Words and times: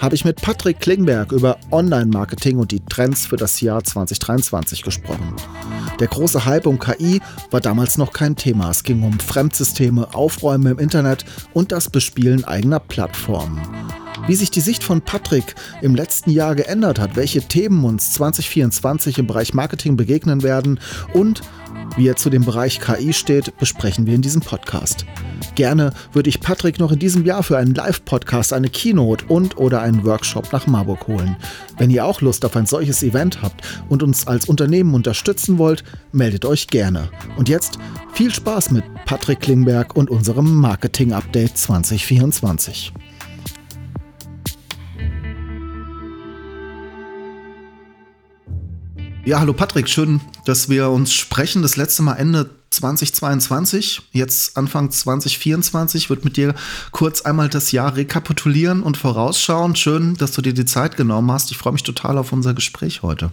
habe 0.00 0.14
ich 0.14 0.24
mit 0.24 0.40
Patrick 0.40 0.80
Klingberg 0.80 1.30
über 1.30 1.58
Online-Marketing 1.70 2.58
und 2.58 2.72
die 2.72 2.80
Trends 2.80 3.26
für 3.26 3.36
das 3.36 3.60
Jahr 3.60 3.84
2023 3.84 4.82
gesprochen. 4.82 5.36
Der 6.00 6.08
große 6.08 6.46
Hype 6.46 6.66
um 6.66 6.78
KI 6.78 7.20
war 7.50 7.60
damals 7.60 7.98
noch 7.98 8.12
kein 8.12 8.34
Thema. 8.34 8.70
Es 8.70 8.82
ging 8.82 9.02
um 9.02 9.20
Fremdsysteme, 9.20 10.14
Aufräumen 10.14 10.72
im 10.72 10.78
Internet 10.78 11.26
und 11.52 11.70
das 11.70 11.90
Bespielen 11.90 12.44
eigener 12.44 12.80
Plattformen. 12.80 13.60
Wie 14.30 14.36
sich 14.36 14.52
die 14.52 14.60
Sicht 14.60 14.84
von 14.84 15.00
Patrick 15.00 15.56
im 15.82 15.96
letzten 15.96 16.30
Jahr 16.30 16.54
geändert 16.54 17.00
hat, 17.00 17.16
welche 17.16 17.42
Themen 17.42 17.84
uns 17.84 18.12
2024 18.12 19.18
im 19.18 19.26
Bereich 19.26 19.54
Marketing 19.54 19.96
begegnen 19.96 20.44
werden 20.44 20.78
und 21.12 21.40
wie 21.96 22.06
er 22.06 22.14
zu 22.14 22.30
dem 22.30 22.44
Bereich 22.44 22.78
KI 22.78 23.12
steht, 23.12 23.58
besprechen 23.58 24.06
wir 24.06 24.14
in 24.14 24.22
diesem 24.22 24.40
Podcast. 24.40 25.04
Gerne 25.56 25.92
würde 26.12 26.28
ich 26.28 26.38
Patrick 26.38 26.78
noch 26.78 26.92
in 26.92 27.00
diesem 27.00 27.24
Jahr 27.24 27.42
für 27.42 27.58
einen 27.58 27.74
Live-Podcast, 27.74 28.52
eine 28.52 28.68
Keynote 28.68 29.24
und 29.26 29.58
oder 29.58 29.82
einen 29.82 30.04
Workshop 30.04 30.52
nach 30.52 30.68
Marburg 30.68 31.08
holen. 31.08 31.34
Wenn 31.76 31.90
ihr 31.90 32.04
auch 32.04 32.20
Lust 32.20 32.44
auf 32.44 32.54
ein 32.54 32.66
solches 32.66 33.02
Event 33.02 33.42
habt 33.42 33.64
und 33.88 34.04
uns 34.04 34.28
als 34.28 34.44
Unternehmen 34.44 34.94
unterstützen 34.94 35.58
wollt, 35.58 35.82
meldet 36.12 36.44
euch 36.44 36.68
gerne. 36.68 37.10
Und 37.36 37.48
jetzt 37.48 37.80
viel 38.12 38.32
Spaß 38.32 38.70
mit 38.70 38.84
Patrick 39.06 39.40
Klingberg 39.40 39.96
und 39.96 40.08
unserem 40.08 40.54
Marketing-Update 40.54 41.58
2024. 41.58 42.92
Ja, 49.30 49.38
hallo 49.38 49.52
Patrick, 49.52 49.88
schön, 49.88 50.20
dass 50.44 50.68
wir 50.68 50.90
uns 50.90 51.14
sprechen. 51.14 51.62
Das 51.62 51.76
letzte 51.76 52.02
Mal 52.02 52.14
Ende 52.14 52.50
2022, 52.70 54.02
jetzt 54.10 54.56
Anfang 54.56 54.90
2024, 54.90 56.10
wird 56.10 56.24
mit 56.24 56.36
dir 56.36 56.52
kurz 56.90 57.20
einmal 57.20 57.48
das 57.48 57.70
Jahr 57.70 57.94
rekapitulieren 57.94 58.82
und 58.82 58.96
vorausschauen. 58.96 59.76
Schön, 59.76 60.16
dass 60.16 60.32
du 60.32 60.42
dir 60.42 60.52
die 60.52 60.64
Zeit 60.64 60.96
genommen 60.96 61.30
hast. 61.30 61.52
Ich 61.52 61.58
freue 61.58 61.74
mich 61.74 61.84
total 61.84 62.18
auf 62.18 62.32
unser 62.32 62.54
Gespräch 62.54 63.02
heute. 63.02 63.30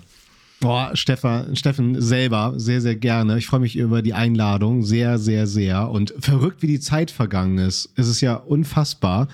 Boah, 0.60 0.92
Stefan, 0.94 1.56
Steffen 1.56 2.00
selber 2.00 2.54
sehr, 2.58 2.80
sehr 2.80 2.96
gerne. 2.96 3.40
Ich 3.40 3.48
freue 3.48 3.62
mich 3.62 3.76
über 3.76 4.04
die 4.04 4.14
Einladung 4.14 4.84
sehr, 4.84 5.18
sehr, 5.18 5.48
sehr. 5.48 5.90
Und 5.90 6.14
verrückt, 6.20 6.62
wie 6.62 6.68
die 6.68 6.80
Zeit 6.80 7.10
vergangen 7.10 7.58
ist. 7.58 7.90
Es 7.96 8.08
ist 8.08 8.22
ja 8.22 8.36
unfassbar 8.36 9.30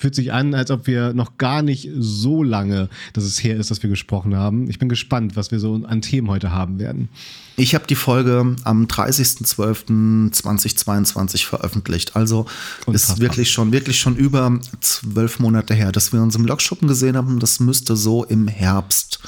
fühlt 0.00 0.14
sich 0.14 0.32
an, 0.32 0.54
als 0.54 0.70
ob 0.70 0.86
wir 0.86 1.12
noch 1.12 1.36
gar 1.36 1.60
nicht 1.60 1.90
so 1.98 2.42
lange, 2.42 2.88
dass 3.12 3.24
es 3.24 3.44
her 3.44 3.56
ist, 3.56 3.70
dass 3.70 3.82
wir 3.82 3.90
gesprochen 3.90 4.34
haben. 4.34 4.70
Ich 4.70 4.78
bin 4.78 4.88
gespannt, 4.88 5.36
was 5.36 5.50
wir 5.50 5.60
so 5.60 5.74
an 5.86 6.00
Themen 6.00 6.28
heute 6.28 6.52
haben 6.52 6.78
werden. 6.78 7.10
Ich 7.56 7.74
habe 7.74 7.86
die 7.86 7.96
Folge 7.96 8.56
am 8.64 8.86
30.12.2022 8.86 11.44
veröffentlicht. 11.44 12.16
Also 12.16 12.46
Unfassbar. 12.86 13.16
ist 13.16 13.20
wirklich 13.20 13.50
schon, 13.50 13.72
wirklich 13.72 14.00
schon 14.00 14.16
über 14.16 14.58
zwölf 14.80 15.38
Monate 15.38 15.74
her, 15.74 15.92
dass 15.92 16.14
wir 16.14 16.22
uns 16.22 16.34
im 16.34 16.46
Lokschuppen 16.46 16.88
gesehen 16.88 17.18
haben. 17.18 17.38
Das 17.38 17.60
müsste 17.60 17.94
so 17.94 18.24
im 18.24 18.48
Herbst 18.48 19.20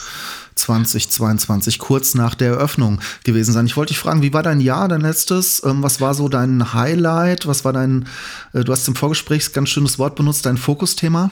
2022, 0.54 1.78
kurz 1.78 2.14
nach 2.14 2.34
der 2.34 2.52
Eröffnung 2.52 3.00
gewesen 3.24 3.52
sein. 3.52 3.66
Ich 3.66 3.76
wollte 3.76 3.92
dich 3.92 3.98
fragen, 3.98 4.22
wie 4.22 4.32
war 4.32 4.42
dein 4.42 4.60
Jahr, 4.60 4.88
dein 4.88 5.00
letztes? 5.00 5.62
Ähm, 5.64 5.82
was 5.82 6.00
war 6.00 6.14
so 6.14 6.28
dein 6.28 6.74
Highlight? 6.74 7.46
Was 7.46 7.64
war 7.64 7.72
dein, 7.72 8.06
äh, 8.52 8.64
du 8.64 8.72
hast 8.72 8.86
im 8.88 8.94
Vorgespräch 8.94 9.52
ganz 9.52 9.68
schönes 9.68 9.98
Wort 9.98 10.16
benutzt, 10.16 10.46
dein 10.46 10.56
Fokusthema? 10.56 11.30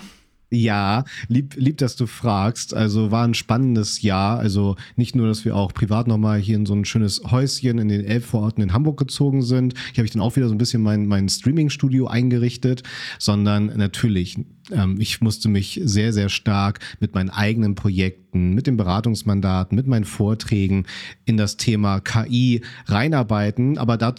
Ja, 0.52 1.04
lieb, 1.28 1.54
lieb, 1.56 1.78
dass 1.78 1.94
du 1.94 2.06
fragst. 2.06 2.74
Also 2.74 3.12
war 3.12 3.24
ein 3.24 3.34
spannendes 3.34 4.02
Jahr. 4.02 4.40
Also 4.40 4.74
nicht 4.96 5.14
nur, 5.14 5.28
dass 5.28 5.44
wir 5.44 5.54
auch 5.54 5.72
privat 5.72 6.08
nochmal 6.08 6.40
hier 6.40 6.56
in 6.56 6.66
so 6.66 6.74
ein 6.74 6.84
schönes 6.84 7.22
Häuschen 7.30 7.78
in 7.78 7.86
den 7.86 8.04
Elbvororten 8.04 8.60
in 8.60 8.72
Hamburg 8.72 8.98
gezogen 8.98 9.42
sind. 9.42 9.74
Hier 9.92 9.98
habe 9.98 10.06
ich 10.06 10.10
dann 10.10 10.22
auch 10.22 10.34
wieder 10.34 10.48
so 10.48 10.54
ein 10.54 10.58
bisschen 10.58 10.82
mein, 10.82 11.06
mein 11.06 11.28
Streaming-Studio 11.28 12.08
eingerichtet, 12.08 12.82
sondern 13.20 13.66
natürlich 13.76 14.38
ähm, 14.72 14.96
ich 15.00 15.20
musste 15.20 15.48
mich 15.48 15.80
sehr, 15.84 16.12
sehr 16.12 16.28
stark 16.28 16.80
mit 17.00 17.14
meinen 17.14 17.30
eigenen 17.30 17.74
Projekten, 17.74 18.54
mit 18.54 18.66
dem 18.66 18.76
Beratungsmandat, 18.76 19.72
mit 19.72 19.86
meinen 19.86 20.04
Vorträgen 20.04 20.86
in 21.24 21.36
das 21.36 21.56
Thema 21.56 22.00
KI 22.00 22.62
reinarbeiten. 22.86 23.78
Aber 23.78 23.96
da 23.96 24.14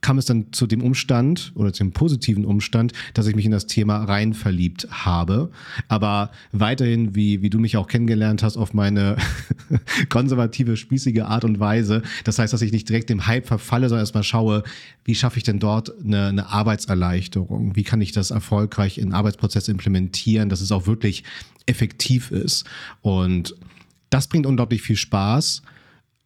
kam 0.00 0.18
es 0.18 0.26
dann 0.26 0.52
zu 0.52 0.66
dem 0.66 0.82
Umstand 0.82 1.52
oder 1.54 1.72
zu 1.72 1.82
dem 1.82 1.92
positiven 1.92 2.44
Umstand, 2.44 2.92
dass 3.14 3.26
ich 3.26 3.34
mich 3.34 3.44
in 3.44 3.50
das 3.50 3.66
Thema 3.66 4.04
rein 4.04 4.34
verliebt 4.34 4.86
habe. 4.90 5.50
Aber 5.88 6.30
weiterhin, 6.52 7.14
wie, 7.14 7.42
wie 7.42 7.50
du 7.50 7.58
mich 7.58 7.76
auch 7.76 7.88
kennengelernt 7.88 8.42
hast, 8.42 8.56
auf 8.56 8.74
meine 8.74 9.16
konservative, 10.08 10.76
spießige 10.76 11.26
Art 11.26 11.44
und 11.44 11.58
Weise. 11.58 12.02
Das 12.24 12.38
heißt, 12.38 12.52
dass 12.52 12.62
ich 12.62 12.72
nicht 12.72 12.88
direkt 12.88 13.10
dem 13.10 13.26
Hype 13.26 13.46
verfalle, 13.46 13.88
sondern 13.88 14.02
erstmal 14.02 14.22
schaue, 14.22 14.62
wie 15.04 15.14
schaffe 15.14 15.38
ich 15.38 15.44
denn 15.44 15.58
dort 15.58 15.92
eine, 16.04 16.26
eine 16.26 16.46
Arbeitserleichterung? 16.48 17.74
Wie 17.74 17.84
kann 17.84 18.00
ich 18.00 18.12
das 18.12 18.30
erfolgreich 18.30 18.98
in 18.98 19.12
Arbeitsprozesse 19.12 19.70
implementieren? 19.70 19.85
Implementieren, 19.86 20.48
dass 20.48 20.60
es 20.60 20.72
auch 20.72 20.86
wirklich 20.86 21.24
effektiv 21.66 22.30
ist. 22.30 22.64
Und 23.02 23.54
das 24.10 24.28
bringt 24.28 24.46
unglaublich 24.46 24.82
viel 24.82 24.96
Spaß. 24.96 25.62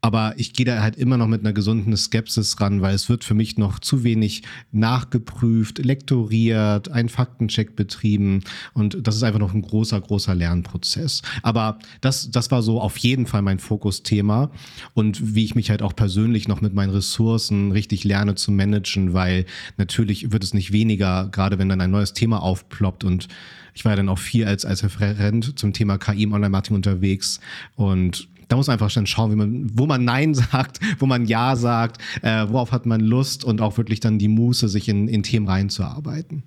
Aber 0.02 0.34
ich 0.38 0.54
gehe 0.54 0.64
da 0.64 0.80
halt 0.80 0.96
immer 0.96 1.18
noch 1.18 1.26
mit 1.26 1.40
einer 1.40 1.52
gesunden 1.52 1.94
Skepsis 1.94 2.58
ran, 2.60 2.80
weil 2.80 2.94
es 2.94 3.10
wird 3.10 3.22
für 3.22 3.34
mich 3.34 3.58
noch 3.58 3.78
zu 3.80 4.02
wenig 4.02 4.42
nachgeprüft, 4.72 5.78
lektoriert, 5.78 6.90
ein 6.90 7.10
Faktencheck 7.10 7.76
betrieben. 7.76 8.42
Und 8.72 9.06
das 9.06 9.16
ist 9.16 9.22
einfach 9.22 9.40
noch 9.40 9.52
ein 9.52 9.60
großer, 9.60 10.00
großer 10.00 10.34
Lernprozess. 10.34 11.20
Aber 11.42 11.78
das, 12.00 12.30
das 12.30 12.50
war 12.50 12.62
so 12.62 12.80
auf 12.80 12.96
jeden 12.96 13.26
Fall 13.26 13.42
mein 13.42 13.58
Fokusthema. 13.58 14.50
Und 14.94 15.34
wie 15.34 15.44
ich 15.44 15.54
mich 15.54 15.68
halt 15.68 15.82
auch 15.82 15.94
persönlich 15.94 16.48
noch 16.48 16.62
mit 16.62 16.72
meinen 16.72 16.90
Ressourcen 16.90 17.72
richtig 17.72 18.02
lerne 18.04 18.34
zu 18.36 18.52
managen, 18.52 19.12
weil 19.12 19.44
natürlich 19.76 20.32
wird 20.32 20.44
es 20.44 20.54
nicht 20.54 20.72
weniger, 20.72 21.28
gerade 21.30 21.58
wenn 21.58 21.68
dann 21.68 21.80
ein 21.82 21.90
neues 21.90 22.14
Thema 22.14 22.42
aufploppt. 22.42 23.04
Und 23.04 23.28
ich 23.74 23.84
war 23.84 23.92
ja 23.92 23.96
dann 23.96 24.08
auch 24.08 24.18
viel 24.18 24.46
als, 24.46 24.64
als 24.64 24.82
Referent 24.82 25.58
zum 25.58 25.74
Thema 25.74 25.98
KI 25.98 26.22
im 26.22 26.32
Online-Marketing 26.32 26.76
unterwegs. 26.76 27.40
Und 27.76 28.28
da 28.50 28.56
muss 28.56 28.66
man 28.66 28.74
einfach 28.74 28.92
dann 28.92 29.06
schauen, 29.06 29.30
wie 29.30 29.36
man, 29.36 29.70
wo 29.74 29.86
man 29.86 30.04
Nein 30.04 30.34
sagt, 30.52 30.80
wo 30.98 31.06
man 31.06 31.24
Ja 31.24 31.56
sagt, 31.56 32.00
äh, 32.22 32.46
worauf 32.48 32.72
hat 32.72 32.84
man 32.84 33.00
Lust 33.00 33.44
und 33.44 33.60
auch 33.60 33.78
wirklich 33.78 34.00
dann 34.00 34.18
die 34.18 34.28
Muße, 34.28 34.68
sich 34.68 34.88
in, 34.88 35.08
in 35.08 35.22
Themen 35.22 35.48
reinzuarbeiten. 35.48 36.42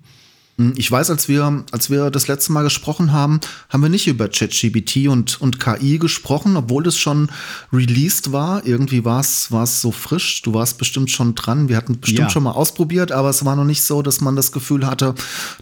Hm, 0.58 0.74
ich 0.76 0.90
weiß, 0.90 1.10
als 1.10 1.28
wir, 1.28 1.64
als 1.72 1.90
wir 1.90 2.10
das 2.10 2.28
letzte 2.28 2.52
Mal 2.52 2.62
gesprochen 2.62 3.12
haben, 3.12 3.40
haben 3.70 3.82
wir 3.82 3.88
nicht 3.88 4.06
über 4.06 4.28
ChatGPT 4.28 5.08
und, 5.08 5.40
und 5.40 5.58
KI 5.58 5.98
gesprochen, 5.98 6.56
obwohl 6.56 6.86
es 6.86 6.98
schon 6.98 7.30
released 7.72 8.32
war. 8.32 8.66
Irgendwie 8.66 9.04
war 9.04 9.20
es, 9.20 9.50
war 9.50 9.64
es 9.64 9.80
so 9.80 9.90
frisch. 9.90 10.42
Du 10.42 10.52
warst 10.52 10.76
bestimmt 10.76 11.10
schon 11.10 11.34
dran. 11.34 11.70
Wir 11.70 11.76
hatten 11.76 11.98
bestimmt 11.98 12.20
ja. 12.20 12.30
schon 12.30 12.44
mal 12.44 12.52
ausprobiert, 12.52 13.12
aber 13.12 13.30
es 13.30 13.44
war 13.46 13.56
noch 13.56 13.64
nicht 13.64 13.82
so, 13.82 14.02
dass 14.02 14.20
man 14.20 14.36
das 14.36 14.52
Gefühl 14.52 14.86
hatte, 14.86 15.14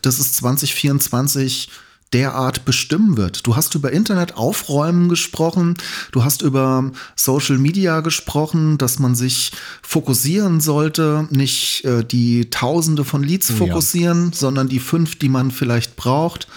dass 0.03 0.19
es 0.19 0.33
2024 0.35 1.71
derart 2.13 2.65
bestimmen 2.65 3.17
wird. 3.17 3.47
Du 3.47 3.57
hast 3.57 3.75
über 3.75 3.93
Internet 3.93 4.37
aufräumen 4.37 5.09
gesprochen, 5.09 5.77
du 6.13 6.25
hast 6.25 6.43
über 6.43 6.91
Social 7.17 7.59
Media 7.59 8.01
gesprochen, 8.01 8.79
dass 8.79 8.99
man 8.99 9.15
sich 9.15 9.53
fokussieren 9.83 10.61
sollte, 10.61 11.27
nicht 11.31 11.85
äh, 11.85 12.05
die 12.05 12.51
Tausende 12.51 13.05
von 13.05 13.23
Leads 13.23 13.51
fokussieren, 13.51 14.31
ja. 14.31 14.37
sondern 14.37 14.69
die 14.69 14.81
fünf, 14.81 15.19
die 15.19 15.29
man 15.29 15.51
vielleicht 15.51 15.97
braucht. 15.97 16.49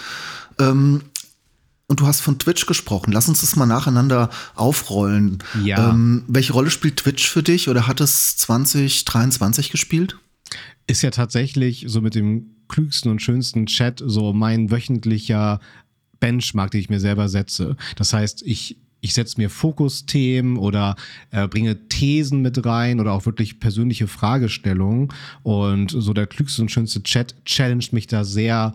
Ähm, 0.60 1.02
und 1.88 2.00
du 2.00 2.08
hast 2.08 2.22
von 2.22 2.40
Twitch 2.40 2.66
gesprochen. 2.66 3.12
Lass 3.12 3.30
uns 3.30 3.42
das 3.42 3.56
mal 3.56 3.68
nacheinander 3.68 4.32
aufrollen. 4.56 5.40
Ja. 5.64 5.92
Ähm, 5.92 6.24
welche 6.28 6.54
Rolle 6.54 6.72
spielt 6.72 6.98
Twitch 6.98 7.30
für 7.30 7.44
dich 7.44 7.70
oder 7.70 7.86
hat 7.86 8.02
es 8.02 8.38
2023 8.38 9.70
gespielt? 9.70 10.18
Ist 10.88 11.04
ja 11.04 11.12
tatsächlich 11.12 11.86
so 11.88 12.02
mit 12.02 12.16
dem 12.16 12.55
klügsten 12.68 13.12
und 13.12 13.22
schönsten 13.22 13.66
Chat 13.66 14.02
so 14.06 14.34
mein 14.34 14.72
wöchentlicher 14.72 15.60
Benchmark, 16.20 16.72
den 16.72 16.82
ich 16.82 16.90
mir 16.90 17.00
selber 17.00 17.30
setze. 17.30 17.76
Das 17.96 18.14
heißt, 18.14 18.42
ich 18.44 18.78
ich 19.06 19.14
setze 19.14 19.40
mir 19.40 19.52
Fokusthemen 19.52 20.58
oder 20.58 20.96
äh, 21.30 21.48
bringe 21.48 21.88
Thesen 21.90 22.42
mit 22.42 22.66
rein 22.66 23.00
oder 23.00 23.12
auch 23.12 23.28
wirklich 23.28 23.60
persönliche 23.60 24.08
Fragestellungen. 24.08 25.10
Und 25.44 25.92
so 25.92 26.12
der 26.12 26.26
klügste 26.26 26.64
und 26.64 26.72
schönste 26.72 27.04
Chat 27.04 27.36
challenged 27.46 27.94
mich 27.94 28.08
da 28.08 28.24
sehr 28.24 28.74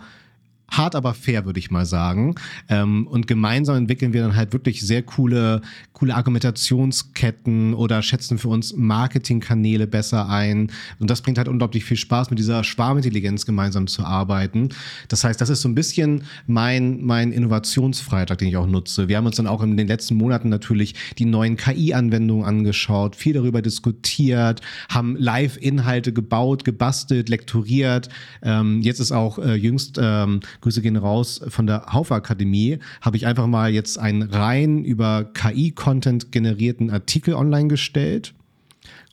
hart, 0.70 0.94
aber 0.94 1.14
fair, 1.14 1.44
würde 1.46 1.58
ich 1.58 1.72
mal 1.72 1.84
sagen. 1.84 2.36
Ähm, 2.68 3.08
und 3.08 3.26
gemeinsam 3.26 3.76
entwickeln 3.76 4.12
wir 4.12 4.22
dann 4.22 4.36
halt 4.36 4.52
wirklich 4.52 4.80
sehr 4.80 5.02
coole, 5.02 5.62
coole 6.00 6.14
Argumentationsketten 6.14 7.74
oder 7.74 8.00
schätzen 8.00 8.38
für 8.38 8.48
uns 8.48 8.74
Marketingkanäle 8.74 9.86
besser 9.86 10.30
ein. 10.30 10.72
Und 10.98 11.10
das 11.10 11.20
bringt 11.20 11.36
halt 11.36 11.46
unglaublich 11.46 11.84
viel 11.84 11.98
Spaß, 11.98 12.30
mit 12.30 12.38
dieser 12.38 12.64
Schwarmintelligenz 12.64 13.44
gemeinsam 13.44 13.86
zu 13.86 14.02
arbeiten. 14.02 14.70
Das 15.08 15.24
heißt, 15.24 15.38
das 15.38 15.50
ist 15.50 15.60
so 15.60 15.68
ein 15.68 15.74
bisschen 15.74 16.22
mein, 16.46 17.04
mein 17.04 17.32
Innovationsfreitag, 17.32 18.38
den 18.38 18.48
ich 18.48 18.56
auch 18.56 18.66
nutze. 18.66 19.08
Wir 19.08 19.18
haben 19.18 19.26
uns 19.26 19.36
dann 19.36 19.46
auch 19.46 19.62
in 19.62 19.76
den 19.76 19.88
letzten 19.88 20.14
Monaten 20.14 20.48
natürlich 20.48 20.94
die 21.18 21.26
neuen 21.26 21.58
KI-Anwendungen 21.58 22.46
angeschaut, 22.46 23.14
viel 23.14 23.34
darüber 23.34 23.60
diskutiert, 23.60 24.62
haben 24.88 25.16
Live-Inhalte 25.16 26.14
gebaut, 26.14 26.64
gebastelt, 26.64 27.28
lektoriert. 27.28 28.08
Ähm, 28.42 28.80
jetzt 28.80 29.00
ist 29.00 29.12
auch 29.12 29.38
äh, 29.38 29.54
jüngst 29.54 29.98
ähm, 30.00 30.40
Grüße 30.62 30.80
gehen 30.80 30.96
raus 30.96 31.42
von 31.48 31.66
der 31.66 31.92
Haufe 31.92 32.14
Akademie, 32.14 32.78
habe 33.02 33.18
ich 33.18 33.26
einfach 33.26 33.46
mal 33.46 33.70
jetzt 33.70 33.98
einen 33.98 34.22
rein 34.22 34.82
über 34.82 35.24
KI-Content 35.34 35.89
generierten 36.30 36.90
Artikel 36.90 37.34
online 37.34 37.68
gestellt. 37.68 38.34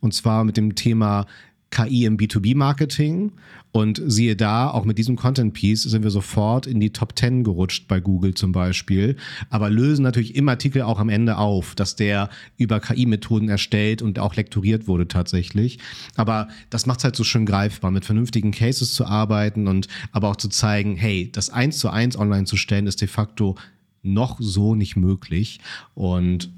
Und 0.02 0.14
zwar 0.14 0.44
mit 0.44 0.58
dem 0.58 0.76
Thema 0.76 1.26
KI 1.70 2.06
im 2.06 2.18
B2B-Marketing. 2.18 3.32
Und 3.74 4.02
siehe 4.04 4.36
da, 4.36 4.72
auch 4.72 4.86
mit 4.86 4.98
diesem 4.98 5.18
Content-Piece 5.18 5.84
sind 5.84 6.02
wir 6.02 6.10
sofort 6.10 6.66
in 6.66 6.80
die 6.80 6.92
Top 6.92 7.18
10 7.18 7.44
gerutscht 7.44 7.88
bei 7.88 8.00
Google 8.00 8.34
zum 8.34 8.52
Beispiel. 8.52 9.18
Aber 9.50 9.70
lösen 9.70 10.02
natürlich 10.02 10.36
im 10.36 10.50
Artikel 10.50 10.82
auch 10.82 11.00
am 11.00 11.10
Ende 11.10 11.38
auf, 11.38 11.76
dass 11.76 11.96
der 11.96 12.30
über 12.58 12.80
KI-Methoden 12.80 13.50
erstellt 13.50 14.02
und 14.02 14.18
auch 14.18 14.36
lektoriert 14.36 14.88
wurde 14.88 15.08
tatsächlich. 15.08 15.78
Aber 16.16 16.48
das 16.70 16.86
macht 16.88 17.00
es 17.00 17.04
halt 17.04 17.16
so 17.16 17.24
schön 17.24 17.46
greifbar, 17.46 17.92
mit 17.92 18.06
vernünftigen 18.06 18.52
Cases 18.52 18.94
zu 18.94 19.06
arbeiten 19.06 19.68
und 19.68 19.88
aber 20.12 20.30
auch 20.30 20.38
zu 20.38 20.50
zeigen, 20.50 20.96
hey, 20.96 21.30
das 21.32 21.50
eins 21.50 21.78
zu 21.78 21.90
eins 21.90 22.18
online 22.18 22.46
zu 22.46 22.58
stellen, 22.58 22.88
ist 22.88 23.02
de 23.02 23.08
facto 23.08 23.56
noch 24.08 24.38
so 24.40 24.76
nicht 24.76 24.96
möglich. 24.96 25.60
Und 25.94 26.52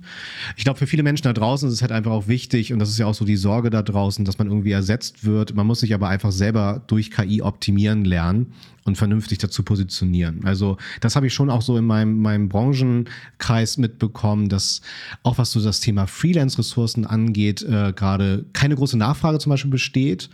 ich 0.56 0.64
glaube, 0.64 0.80
für 0.80 0.88
viele 0.88 1.04
Menschen 1.04 1.24
da 1.24 1.34
draußen 1.34 1.68
ist 1.68 1.76
es 1.76 1.82
halt 1.82 1.92
einfach 1.92 2.12
auch 2.12 2.28
wichtig, 2.28 2.72
und 2.74 2.80
das 2.80 2.90
ist 2.90 2.98
ja 2.98 3.06
auch 3.06 3.14
so 3.14 3.26
die 3.26 3.36
Sorge 3.36 3.70
da 3.70 3.82
draußen, 3.82 4.26
dass 4.26 4.38
man 4.38 4.48
irgendwie 4.48 4.72
ersetzt 4.72 5.26
wird. 5.26 5.56
Man 5.56 5.68
muss 5.68 5.82
sich 5.82 5.94
aber 5.94 6.08
einfach 6.08 6.32
selber 6.32 6.82
durch 6.88 7.12
KI 7.12 7.42
optimieren 7.42 8.06
lernen 8.06 8.54
und 8.86 8.98
vernünftig 8.98 9.38
dazu 9.38 9.64
positionieren. 9.64 10.46
Also 10.46 10.78
das 11.02 11.16
habe 11.16 11.28
ich 11.28 11.34
schon 11.34 11.50
auch 11.50 11.62
so 11.62 11.78
in 11.78 11.86
meinem, 11.86 12.22
meinem 12.22 12.50
Branchenkreis 12.50 13.78
mitbekommen, 13.78 14.50
dass 14.50 14.82
auch 15.24 15.38
was 15.38 15.52
so 15.52 15.62
das 15.62 15.80
Thema 15.80 16.08
Freelance-Ressourcen 16.08 17.06
angeht, 17.06 17.62
äh, 17.64 17.94
gerade 17.94 18.46
keine 18.54 18.76
große 18.76 18.98
Nachfrage 18.98 19.40
zum 19.40 19.52
Beispiel 19.52 19.72
besteht 19.72 20.30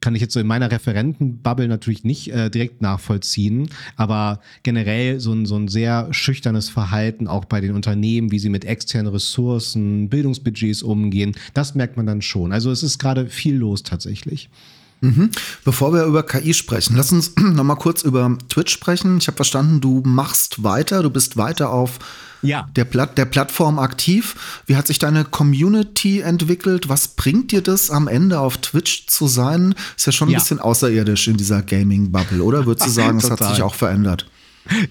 kann 0.00 0.14
ich 0.14 0.20
jetzt 0.20 0.34
so 0.34 0.40
in 0.40 0.46
meiner 0.46 0.70
Referentenbubble 0.70 1.68
natürlich 1.68 2.04
nicht 2.04 2.30
äh, 2.30 2.50
direkt 2.50 2.82
nachvollziehen, 2.82 3.70
aber 3.96 4.40
generell 4.62 5.20
so 5.20 5.32
ein, 5.32 5.46
so 5.46 5.56
ein 5.56 5.68
sehr 5.68 6.08
schüchternes 6.12 6.68
Verhalten 6.68 7.26
auch 7.26 7.44
bei 7.44 7.60
den 7.60 7.74
Unternehmen, 7.74 8.30
wie 8.30 8.38
sie 8.38 8.50
mit 8.50 8.64
externen 8.64 9.12
Ressourcen, 9.12 10.08
Bildungsbudgets 10.08 10.82
umgehen, 10.82 11.34
das 11.54 11.74
merkt 11.74 11.96
man 11.96 12.06
dann 12.06 12.22
schon. 12.22 12.52
Also 12.52 12.70
es 12.70 12.82
ist 12.82 12.98
gerade 12.98 13.26
viel 13.26 13.56
los 13.56 13.82
tatsächlich. 13.82 14.50
Mhm. 15.04 15.30
Bevor 15.64 15.92
wir 15.92 16.04
über 16.04 16.22
KI 16.22 16.54
sprechen, 16.54 16.96
lass 16.96 17.12
uns 17.12 17.32
noch 17.38 17.64
mal 17.64 17.76
kurz 17.76 18.02
über 18.02 18.36
Twitch 18.48 18.72
sprechen. 18.72 19.18
Ich 19.18 19.26
habe 19.26 19.36
verstanden, 19.36 19.80
du 19.80 20.02
machst 20.04 20.62
weiter, 20.62 21.02
du 21.02 21.10
bist 21.10 21.36
weiter 21.36 21.70
auf 21.70 21.98
ja. 22.42 22.68
der, 22.74 22.84
Platt, 22.84 23.18
der 23.18 23.26
Plattform 23.26 23.78
aktiv. 23.78 24.62
Wie 24.66 24.76
hat 24.76 24.86
sich 24.86 24.98
deine 24.98 25.24
Community 25.24 26.20
entwickelt? 26.20 26.88
Was 26.88 27.08
bringt 27.08 27.52
dir 27.52 27.62
das 27.62 27.90
am 27.90 28.08
Ende 28.08 28.40
auf 28.40 28.58
Twitch 28.58 29.06
zu 29.06 29.26
sein? 29.26 29.74
Ist 29.96 30.06
ja 30.06 30.12
schon 30.12 30.28
ein 30.28 30.32
ja. 30.32 30.38
bisschen 30.38 30.60
außerirdisch 30.60 31.28
in 31.28 31.36
dieser 31.36 31.62
Gaming-Bubble, 31.62 32.42
oder? 32.42 32.66
Würdest 32.66 32.86
du 32.86 32.90
sagen, 32.92 33.18
es 33.18 33.30
hat 33.30 33.44
sich 33.44 33.62
auch 33.62 33.74
verändert? 33.74 34.26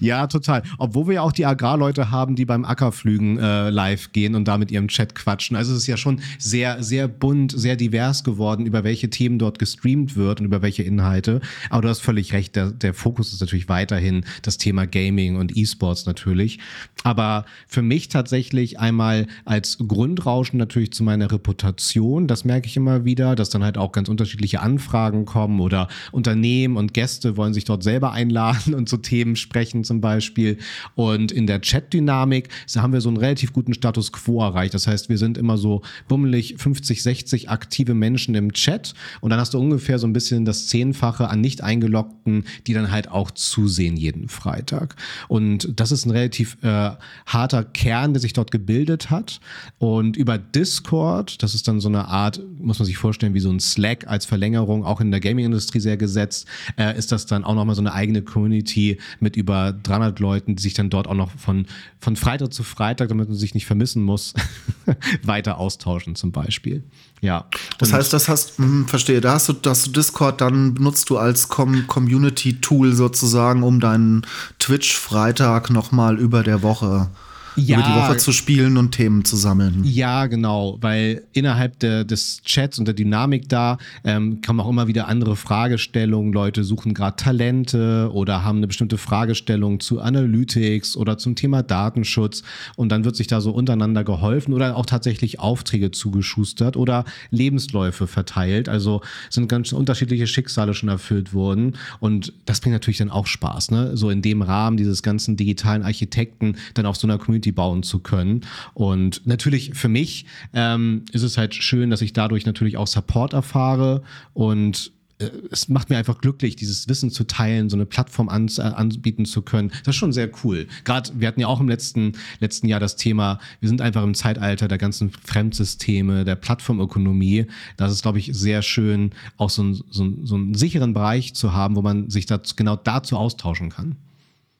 Ja, 0.00 0.26
total. 0.26 0.62
Obwohl 0.78 1.08
wir 1.08 1.14
ja 1.14 1.22
auch 1.22 1.32
die 1.32 1.46
Agrarleute 1.46 2.10
haben, 2.10 2.36
die 2.36 2.44
beim 2.44 2.64
Ackerflügen 2.64 3.38
äh, 3.38 3.70
live 3.70 4.12
gehen 4.12 4.34
und 4.34 4.46
da 4.46 4.58
mit 4.58 4.70
ihrem 4.70 4.88
Chat 4.88 5.14
quatschen. 5.14 5.56
Also 5.56 5.72
es 5.72 5.78
ist 5.78 5.86
ja 5.86 5.96
schon 5.96 6.20
sehr, 6.38 6.82
sehr 6.82 7.08
bunt, 7.08 7.52
sehr 7.56 7.76
divers 7.76 8.24
geworden, 8.24 8.66
über 8.66 8.84
welche 8.84 9.10
Themen 9.10 9.38
dort 9.38 9.58
gestreamt 9.58 10.16
wird 10.16 10.40
und 10.40 10.46
über 10.46 10.62
welche 10.62 10.82
Inhalte. 10.82 11.40
Aber 11.70 11.82
du 11.82 11.88
hast 11.88 12.00
völlig 12.00 12.32
recht, 12.32 12.56
der, 12.56 12.70
der 12.70 12.94
Fokus 12.94 13.32
ist 13.32 13.40
natürlich 13.40 13.68
weiterhin 13.68 14.24
das 14.42 14.58
Thema 14.58 14.86
Gaming 14.86 15.36
und 15.36 15.56
E-Sports 15.56 16.06
natürlich. 16.06 16.60
Aber 17.02 17.44
für 17.66 17.82
mich 17.82 18.08
tatsächlich 18.08 18.78
einmal 18.78 19.26
als 19.44 19.78
Grundrauschen 19.78 20.58
natürlich 20.58 20.92
zu 20.92 21.02
meiner 21.02 21.30
Reputation, 21.30 22.28
das 22.28 22.44
merke 22.44 22.68
ich 22.68 22.76
immer 22.76 23.04
wieder, 23.04 23.34
dass 23.34 23.50
dann 23.50 23.64
halt 23.64 23.76
auch 23.76 23.92
ganz 23.92 24.08
unterschiedliche 24.08 24.60
Anfragen 24.60 25.24
kommen 25.24 25.60
oder 25.60 25.88
Unternehmen 26.12 26.76
und 26.76 26.94
Gäste 26.94 27.36
wollen 27.36 27.54
sich 27.54 27.64
dort 27.64 27.82
selber 27.82 28.12
einladen 28.12 28.74
und 28.74 28.88
zu 28.88 28.98
Themen 28.98 29.36
sprechen 29.36 29.63
sprechen 29.64 29.84
zum 29.84 30.00
Beispiel. 30.02 30.58
Und 30.94 31.32
in 31.32 31.46
der 31.46 31.60
Chat-Dynamik 31.60 32.48
haben 32.76 32.92
wir 32.92 33.00
so 33.00 33.08
einen 33.08 33.16
relativ 33.16 33.54
guten 33.54 33.72
Status 33.72 34.12
quo 34.12 34.42
erreicht. 34.42 34.74
Das 34.74 34.86
heißt, 34.86 35.08
wir 35.08 35.16
sind 35.16 35.38
immer 35.38 35.56
so 35.56 35.80
bummelig 36.06 36.56
50, 36.58 37.02
60 37.02 37.48
aktive 37.48 37.94
Menschen 37.94 38.34
im 38.34 38.52
Chat 38.52 38.94
und 39.22 39.30
dann 39.30 39.40
hast 39.40 39.54
du 39.54 39.58
ungefähr 39.58 39.98
so 39.98 40.06
ein 40.06 40.12
bisschen 40.12 40.44
das 40.44 40.66
Zehnfache 40.66 41.28
an 41.28 41.40
nicht 41.40 41.62
eingeloggten, 41.62 42.44
die 42.66 42.74
dann 42.74 42.90
halt 42.90 43.10
auch 43.10 43.30
zusehen 43.30 43.96
jeden 43.96 44.28
Freitag. 44.28 44.96
Und 45.28 45.80
das 45.80 45.92
ist 45.92 46.04
ein 46.04 46.10
relativ 46.10 46.58
äh, 46.62 46.90
harter 47.26 47.64
Kern, 47.64 48.12
der 48.12 48.20
sich 48.20 48.34
dort 48.34 48.50
gebildet 48.50 49.10
hat. 49.10 49.40
Und 49.78 50.16
über 50.16 50.36
Discord, 50.36 51.42
das 51.42 51.54
ist 51.54 51.68
dann 51.68 51.80
so 51.80 51.88
eine 51.88 52.08
Art, 52.08 52.40
muss 52.58 52.78
man 52.78 52.86
sich 52.86 52.98
vorstellen, 52.98 53.32
wie 53.32 53.40
so 53.40 53.50
ein 53.50 53.60
Slack 53.60 54.06
als 54.08 54.26
Verlängerung, 54.26 54.84
auch 54.84 55.00
in 55.00 55.10
der 55.10 55.20
Gaming-Industrie 55.20 55.80
sehr 55.80 55.96
gesetzt, 55.96 56.46
äh, 56.76 56.96
ist 56.98 57.12
das 57.12 57.24
dann 57.24 57.44
auch 57.44 57.54
nochmal 57.54 57.74
so 57.74 57.80
eine 57.80 57.94
eigene 57.94 58.20
Community 58.22 58.98
mit 59.20 59.36
über 59.36 59.53
über 59.54 59.72
300 59.72 60.18
Leuten, 60.18 60.56
die 60.56 60.62
sich 60.62 60.74
dann 60.74 60.90
dort 60.90 61.06
auch 61.06 61.14
noch 61.14 61.30
von, 61.38 61.66
von 62.00 62.16
Freitag 62.16 62.52
zu 62.52 62.64
Freitag, 62.64 63.08
damit 63.08 63.28
man 63.28 63.38
sich 63.38 63.54
nicht 63.54 63.66
vermissen 63.66 64.02
muss, 64.02 64.34
weiter 65.22 65.58
austauschen 65.58 66.16
zum 66.16 66.32
Beispiel. 66.32 66.82
Ja. 67.20 67.46
Das 67.78 67.92
heißt, 67.92 68.12
das 68.12 68.28
hast, 68.28 68.58
mh, 68.58 68.66
hm, 68.66 68.88
verstehe, 68.88 69.20
da 69.20 69.34
hast 69.34 69.48
du, 69.48 69.52
dass 69.52 69.84
du 69.84 69.90
Discord 69.92 70.40
dann 70.40 70.74
benutzt 70.74 71.08
du 71.08 71.18
als 71.18 71.48
Com 71.48 71.86
Community-Tool 71.86 72.94
sozusagen, 72.94 73.62
um 73.62 73.78
deinen 73.78 74.26
Twitch-Freitag 74.58 75.70
nochmal 75.70 76.18
über 76.18 76.42
der 76.42 76.62
Woche 76.62 77.10
ja, 77.56 77.78
über 77.78 77.86
die 77.86 77.94
Woche 77.94 78.16
zu 78.16 78.32
spielen 78.32 78.76
und 78.76 78.92
Themen 78.92 79.24
zu 79.24 79.36
sammeln. 79.36 79.82
Ja, 79.84 80.26
genau, 80.26 80.78
weil 80.80 81.22
innerhalb 81.32 81.78
der, 81.78 82.04
des 82.04 82.42
Chats 82.44 82.78
und 82.78 82.86
der 82.86 82.94
Dynamik 82.94 83.48
da 83.48 83.78
ähm, 84.04 84.40
kommen 84.42 84.60
auch 84.60 84.68
immer 84.68 84.86
wieder 84.86 85.08
andere 85.08 85.36
Fragestellungen. 85.36 86.32
Leute 86.32 86.64
suchen 86.64 86.94
gerade 86.94 87.16
Talente 87.16 88.10
oder 88.12 88.44
haben 88.44 88.58
eine 88.58 88.66
bestimmte 88.66 88.98
Fragestellung 88.98 89.80
zu 89.80 90.00
Analytics 90.00 90.96
oder 90.96 91.18
zum 91.18 91.36
Thema 91.36 91.62
Datenschutz 91.62 92.42
und 92.76 92.90
dann 92.90 93.04
wird 93.04 93.16
sich 93.16 93.26
da 93.26 93.40
so 93.40 93.50
untereinander 93.52 94.04
geholfen 94.04 94.52
oder 94.52 94.76
auch 94.76 94.86
tatsächlich 94.86 95.40
Aufträge 95.40 95.90
zugeschustert 95.90 96.76
oder 96.76 97.04
Lebensläufe 97.30 98.06
verteilt. 98.06 98.68
Also 98.68 99.00
sind 99.30 99.48
ganz 99.48 99.72
unterschiedliche 99.72 100.26
Schicksale 100.26 100.74
schon 100.74 100.88
erfüllt 100.88 101.34
worden 101.34 101.74
und 102.00 102.32
das 102.46 102.60
bringt 102.60 102.74
natürlich 102.74 102.98
dann 102.98 103.10
auch 103.10 103.26
Spaß, 103.26 103.70
ne? 103.70 103.96
So 103.96 104.10
in 104.10 104.22
dem 104.22 104.42
Rahmen 104.42 104.76
dieses 104.76 105.02
ganzen 105.02 105.36
digitalen 105.36 105.82
Architekten 105.82 106.56
dann 106.74 106.86
auf 106.86 106.96
so 106.96 107.06
einer 107.06 107.18
Community 107.18 107.43
Community 107.44 107.52
bauen 107.52 107.82
zu 107.82 108.00
können. 108.00 108.42
Und 108.74 109.26
natürlich 109.26 109.74
für 109.74 109.88
mich 109.88 110.26
ähm, 110.52 111.04
ist 111.12 111.22
es 111.22 111.36
halt 111.38 111.54
schön, 111.54 111.90
dass 111.90 112.02
ich 112.02 112.12
dadurch 112.12 112.46
natürlich 112.46 112.76
auch 112.76 112.86
Support 112.86 113.32
erfahre 113.32 114.02
und 114.32 114.92
äh, 115.18 115.30
es 115.50 115.68
macht 115.68 115.90
mir 115.90 115.96
einfach 115.96 116.20
glücklich, 116.20 116.56
dieses 116.56 116.88
Wissen 116.88 117.10
zu 117.10 117.24
teilen, 117.24 117.70
so 117.70 117.76
eine 117.76 117.86
Plattform 117.86 118.28
an, 118.28 118.50
äh, 118.58 118.62
anbieten 118.62 119.26
zu 119.26 119.42
können. 119.42 119.70
Das 119.84 119.94
ist 119.94 119.96
schon 119.96 120.12
sehr 120.12 120.30
cool. 120.42 120.66
Gerade, 120.84 121.10
wir 121.14 121.28
hatten 121.28 121.40
ja 121.40 121.46
auch 121.46 121.60
im 121.60 121.68
letzten, 121.68 122.12
letzten 122.40 122.66
Jahr 122.66 122.80
das 122.80 122.96
Thema, 122.96 123.38
wir 123.60 123.68
sind 123.68 123.80
einfach 123.80 124.02
im 124.02 124.14
Zeitalter 124.14 124.66
der 124.66 124.78
ganzen 124.78 125.10
Fremdsysteme, 125.10 126.24
der 126.24 126.34
Plattformökonomie. 126.34 127.46
Das 127.76 127.92
ist, 127.92 128.02
glaube 128.02 128.18
ich, 128.18 128.30
sehr 128.32 128.62
schön, 128.62 129.10
auch 129.36 129.50
so, 129.50 129.62
ein, 129.62 129.80
so, 129.90 130.04
ein, 130.04 130.26
so 130.26 130.34
einen 130.34 130.54
sicheren 130.54 130.94
Bereich 130.94 131.34
zu 131.34 131.52
haben, 131.52 131.76
wo 131.76 131.82
man 131.82 132.10
sich 132.10 132.26
das, 132.26 132.56
genau 132.56 132.76
dazu 132.76 133.16
austauschen 133.16 133.70
kann. 133.70 133.96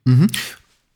Mhm. 0.04 0.28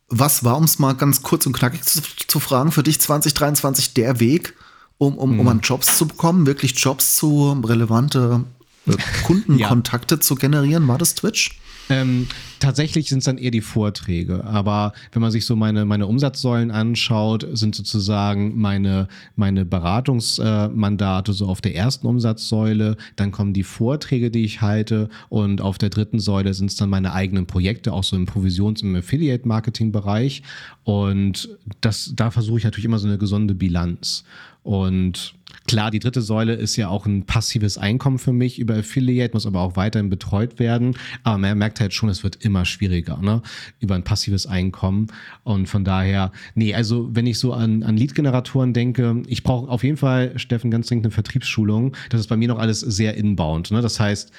Was 0.09 0.43
war, 0.43 0.57
um 0.57 0.63
es 0.63 0.79
mal 0.79 0.93
ganz 0.93 1.21
kurz 1.21 1.45
und 1.45 1.53
knackig 1.53 1.83
zu, 1.83 2.01
zu, 2.27 2.39
fragen, 2.39 2.71
für 2.71 2.83
dich 2.83 2.99
2023 2.99 3.93
der 3.93 4.19
Weg, 4.19 4.55
um, 4.97 5.17
um, 5.17 5.31
um 5.31 5.39
hm. 5.39 5.47
an 5.47 5.59
Jobs 5.61 5.97
zu 5.97 6.07
bekommen, 6.07 6.45
wirklich 6.45 6.77
Jobs 6.77 7.15
zu 7.15 7.51
relevante 7.63 8.43
äh, 8.87 8.93
Kundenkontakte 9.23 10.15
ja. 10.15 10.21
zu 10.21 10.35
generieren? 10.35 10.87
War 10.87 10.97
das 10.97 11.15
Twitch? 11.15 11.59
Ähm, 11.89 12.27
tatsächlich 12.59 13.09
sind 13.09 13.19
es 13.19 13.25
dann 13.25 13.37
eher 13.37 13.51
die 13.51 13.61
Vorträge. 13.61 14.43
Aber 14.43 14.93
wenn 15.11 15.21
man 15.21 15.31
sich 15.31 15.45
so 15.45 15.55
meine, 15.55 15.85
meine 15.85 16.07
Umsatzsäulen 16.07 16.71
anschaut, 16.71 17.47
sind 17.53 17.75
sozusagen 17.75 18.59
meine, 18.59 19.07
meine 19.35 19.65
Beratungsmandate 19.65 21.33
so 21.33 21.47
auf 21.47 21.61
der 21.61 21.75
ersten 21.75 22.07
Umsatzsäule. 22.07 22.97
Dann 23.15 23.31
kommen 23.31 23.53
die 23.53 23.63
Vorträge, 23.63 24.31
die 24.31 24.43
ich 24.43 24.61
halte. 24.61 25.09
Und 25.29 25.61
auf 25.61 25.77
der 25.77 25.89
dritten 25.89 26.19
Säule 26.19 26.53
sind 26.53 26.69
es 26.69 26.75
dann 26.75 26.89
meine 26.89 27.13
eigenen 27.13 27.47
Projekte, 27.47 27.93
auch 27.93 28.03
so 28.03 28.15
im 28.15 28.25
Provisions- 28.25 28.83
und 28.83 28.95
Affiliate-Marketing-Bereich. 28.95 30.43
Und 30.83 31.57
das, 31.81 32.13
da 32.15 32.31
versuche 32.31 32.59
ich 32.59 32.63
natürlich 32.63 32.85
immer 32.85 32.99
so 32.99 33.07
eine 33.07 33.17
gesunde 33.17 33.55
Bilanz. 33.55 34.23
Und 34.63 35.33
Klar, 35.69 35.91
die 35.91 35.99
dritte 35.99 36.23
Säule 36.23 36.55
ist 36.55 36.77
ja 36.77 36.87
auch 36.89 37.05
ein 37.05 37.27
passives 37.27 37.77
Einkommen 37.77 38.17
für 38.17 38.33
mich 38.33 38.57
über 38.57 38.73
Affiliate, 38.73 39.35
muss 39.35 39.45
aber 39.45 39.61
auch 39.61 39.75
weiterhin 39.75 40.09
betreut 40.09 40.57
werden. 40.57 40.95
Aber 41.21 41.37
man 41.37 41.59
merkt 41.59 41.79
halt 41.79 41.93
schon, 41.93 42.09
es 42.09 42.23
wird 42.23 42.43
immer 42.43 42.65
schwieriger, 42.65 43.17
ne? 43.21 43.43
Über 43.79 43.93
ein 43.93 44.03
passives 44.03 44.47
Einkommen. 44.47 45.11
Und 45.43 45.69
von 45.69 45.83
daher, 45.83 46.31
nee, 46.55 46.73
also 46.73 47.09
wenn 47.13 47.27
ich 47.27 47.37
so 47.37 47.53
an, 47.53 47.83
an 47.83 47.97
Lead-Generatoren 47.97 48.73
denke, 48.73 49.21
ich 49.27 49.43
brauche 49.43 49.69
auf 49.69 49.83
jeden 49.83 49.97
Fall, 49.97 50.39
Steffen, 50.39 50.71
ganz 50.71 50.87
dringend 50.87 51.05
eine 51.05 51.11
Vertriebsschulung. 51.11 51.95
Das 52.09 52.19
ist 52.19 52.27
bei 52.29 52.35
mir 52.35 52.47
noch 52.47 52.57
alles 52.57 52.79
sehr 52.79 53.15
inbound. 53.15 53.69
Ne? 53.69 53.83
Das 53.83 53.99
heißt, 53.99 54.31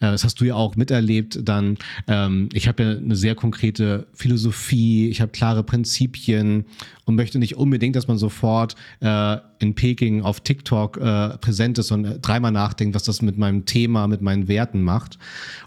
das 0.00 0.24
hast 0.24 0.40
du 0.40 0.44
ja 0.44 0.54
auch 0.54 0.76
miterlebt, 0.76 1.40
dann 1.42 1.76
ähm, 2.06 2.48
ich 2.52 2.68
habe 2.68 2.82
ja 2.82 2.90
eine 2.90 3.16
sehr 3.16 3.34
konkrete 3.34 4.06
Philosophie, 4.14 5.08
ich 5.08 5.20
habe 5.20 5.32
klare 5.32 5.64
Prinzipien 5.64 6.64
und 7.04 7.16
möchte 7.16 7.38
nicht 7.38 7.56
unbedingt, 7.56 7.96
dass 7.96 8.06
man 8.06 8.18
sofort 8.18 8.76
äh, 9.00 9.38
in 9.58 9.74
Peking 9.74 10.22
auf 10.22 10.40
TikTok 10.40 10.98
äh, 10.98 11.38
präsent 11.38 11.78
ist 11.78 11.90
und 11.90 12.04
äh, 12.04 12.18
dreimal 12.20 12.52
nachdenkt, 12.52 12.94
was 12.94 13.02
das 13.02 13.22
mit 13.22 13.38
meinem 13.38 13.64
Thema, 13.64 14.06
mit 14.06 14.22
meinen 14.22 14.46
Werten 14.46 14.82
macht. 14.82 15.18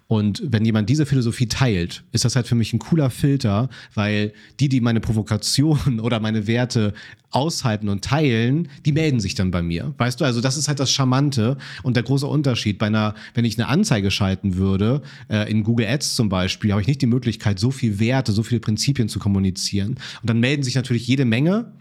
Und 0.08 0.44
wenn 0.46 0.64
jemand 0.64 0.90
diese 0.90 1.06
Philosophie 1.06 1.48
teilt, 1.48 2.04
ist 2.12 2.26
das 2.26 2.36
halt 2.36 2.48
für 2.48 2.56
mich 2.56 2.74
ein 2.74 2.80
cooler 2.80 3.10
Filter, 3.10 3.70
weil 3.96 4.34
die, 4.60 4.70
die 4.70 4.82
meine 4.82 5.00
Provokation 5.00 6.00
oder 6.00 6.20
meine 6.20 6.48
Werte 6.48 6.94
aushalten 7.32 7.90
und 7.90 8.04
teilen, 8.04 8.68
die 8.86 8.92
melden 8.92 9.20
sich 9.20 9.36
dann 9.36 9.52
bei 9.52 9.62
mir. 9.62 9.94
Weißt 9.98 10.20
du, 10.22 10.26
also 10.26 10.42
das 10.42 10.58
ist 10.58 10.68
halt 10.68 10.80
das 10.80 10.92
Charmante 10.92 11.58
und 11.84 11.96
der 11.96 12.04
große 12.04 12.28
Unterschied. 12.28 12.78
Bei 12.78 12.88
einer, 12.88 13.16
wenn 13.34 13.46
ich 13.46 13.58
eine 13.58 13.68
Anzeige 13.68 14.12
schalten 14.12 14.56
würde, 14.56 15.02
äh, 15.30 15.50
in 15.50 15.64
Google 15.64 15.88
Ads 15.88 16.16
zum 16.16 16.30
Beispiel, 16.30 16.72
habe 16.72 16.82
ich 16.82 16.88
nicht 16.88 17.02
die 17.02 17.08
Möglichkeit, 17.08 17.60
so 17.60 17.72
viel 17.72 18.00
Werte, 18.00 18.32
so 18.32 18.44
viele 18.44 18.62
Prinzipien 18.62 19.10
zu 19.10 19.20
kommunizieren. 19.20 19.92
Und 20.22 20.30
dann 20.30 20.40
melden 20.40 20.64
sich 20.64 20.76
natürlich 20.76 21.08
jede 21.08 21.26
Menge. 21.26 21.72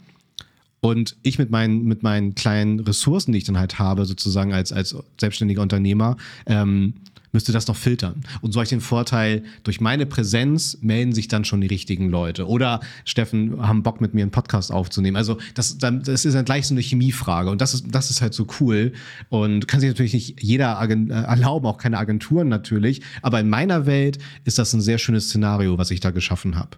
Und 0.83 1.17
ich 1.23 1.39
mit 1.39 1.51
meinen, 1.51 1.85
mit 1.85 2.03
meinen 2.03 2.35
kleinen 2.35 2.81
Ressourcen, 2.81 3.33
die 3.33 3.39
ich 3.39 3.45
dann 3.45 3.59
halt 3.59 3.79
habe, 3.79 4.07
sozusagen 4.07 4.55
als, 4.55 4.73
als 4.73 4.97
selbstständiger 5.21 5.61
Unternehmer, 5.61 6.17
ähm, 6.47 6.95
müsste 7.33 7.53
das 7.53 7.67
noch 7.67 7.77
filtern. 7.77 8.23
Und 8.41 8.53
so 8.53 8.59
habe 8.59 8.65
ich 8.65 8.71
den 8.71 8.81
Vorteil, 8.81 9.45
durch 9.63 9.81
meine 9.81 10.07
Präsenz 10.07 10.79
melden 10.81 11.13
sich 11.13 11.29
dann 11.29 11.45
schon 11.45 11.61
die 11.61 11.67
richtigen 11.67 12.09
Leute. 12.11 12.47
Oder 12.49 12.81
Steffen, 13.05 13.67
haben 13.67 13.83
Bock 13.83 14.01
mit 14.01 14.15
mir 14.15 14.23
einen 14.23 14.31
Podcast 14.31 14.73
aufzunehmen. 14.73 15.17
Also 15.17 15.39
das, 15.55 15.79
das 15.79 16.25
ist 16.25 16.35
dann 16.35 16.45
gleich 16.45 16.67
so 16.67 16.75
eine 16.75 16.83
Chemiefrage. 16.83 17.51
Und 17.51 17.61
das 17.61 17.75
ist, 17.75 17.87
das 17.91 18.11
ist 18.11 18.23
halt 18.23 18.35
so 18.35 18.47
cool. 18.61 18.93
Und 19.29 19.69
kann 19.69 19.81
sich 19.81 19.89
natürlich 19.89 20.15
nicht 20.15 20.43
jeder 20.43 20.81
äh, 20.81 21.13
erlauben, 21.13 21.67
auch 21.67 21.79
keine 21.79 21.99
Agenturen 21.99 22.49
natürlich. 22.49 23.03
Aber 23.23 23.41
in 23.41 23.49
meiner 23.49 23.87
Welt 23.87 24.19
ist 24.45 24.59
das 24.59 24.73
ein 24.73 24.81
sehr 24.81 24.99
schönes 24.99 25.29
Szenario, 25.29 25.79
was 25.79 25.91
ich 25.91 26.01
da 26.01 26.11
geschaffen 26.11 26.57
habe. 26.57 26.77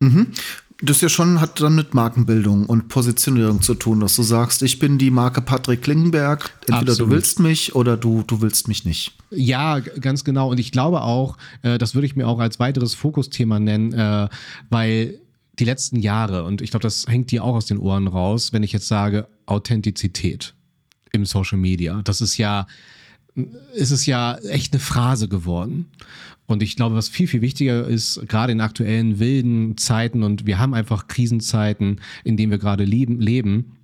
Mhm. 0.00 0.28
Das 0.82 1.02
ja 1.02 1.10
schon 1.10 1.40
hat 1.40 1.60
dann 1.60 1.74
mit 1.74 1.92
Markenbildung 1.92 2.64
und 2.64 2.88
Positionierung 2.88 3.60
zu 3.60 3.74
tun, 3.74 4.00
dass 4.00 4.16
du 4.16 4.22
sagst, 4.22 4.62
ich 4.62 4.78
bin 4.78 4.96
die 4.96 5.10
Marke 5.10 5.42
Patrick 5.42 5.82
Klingenberg, 5.82 6.52
entweder 6.60 6.92
Absolut. 6.92 6.98
du 6.98 7.14
willst 7.14 7.38
mich 7.38 7.74
oder 7.74 7.98
du, 7.98 8.22
du 8.26 8.40
willst 8.40 8.66
mich 8.66 8.86
nicht. 8.86 9.12
Ja, 9.30 9.80
ganz 9.80 10.24
genau. 10.24 10.50
Und 10.50 10.58
ich 10.58 10.72
glaube 10.72 11.02
auch, 11.02 11.36
äh, 11.62 11.76
das 11.76 11.94
würde 11.94 12.06
ich 12.06 12.16
mir 12.16 12.26
auch 12.26 12.38
als 12.38 12.58
weiteres 12.58 12.94
Fokusthema 12.94 13.60
nennen, 13.60 13.92
äh, 13.92 14.28
weil 14.70 15.20
die 15.58 15.64
letzten 15.64 15.96
Jahre, 15.96 16.44
und 16.44 16.62
ich 16.62 16.70
glaube, 16.70 16.82
das 16.82 17.06
hängt 17.06 17.30
dir 17.30 17.44
auch 17.44 17.54
aus 17.54 17.66
den 17.66 17.78
Ohren 17.78 18.08
raus, 18.08 18.52
wenn 18.52 18.62
ich 18.62 18.72
jetzt 18.72 18.88
sage 18.88 19.28
Authentizität 19.46 20.54
im 21.12 21.26
Social 21.26 21.58
Media. 21.58 22.00
Das 22.02 22.20
ist 22.22 22.38
ja, 22.38 22.66
ist 23.74 23.90
es 23.90 24.06
ja 24.06 24.36
echt 24.36 24.72
eine 24.72 24.80
Phrase 24.80 25.28
geworden. 25.28 25.90
Und 26.50 26.64
ich 26.64 26.74
glaube, 26.74 26.96
was 26.96 27.08
viel, 27.08 27.28
viel 27.28 27.42
wichtiger 27.42 27.86
ist, 27.86 28.26
gerade 28.26 28.50
in 28.50 28.60
aktuellen 28.60 29.20
wilden 29.20 29.76
Zeiten, 29.76 30.24
und 30.24 30.46
wir 30.46 30.58
haben 30.58 30.74
einfach 30.74 31.06
Krisenzeiten, 31.06 32.00
in 32.24 32.36
denen 32.36 32.50
wir 32.50 32.58
gerade 32.58 32.82
leben, 32.82 33.20
leben 33.20 33.76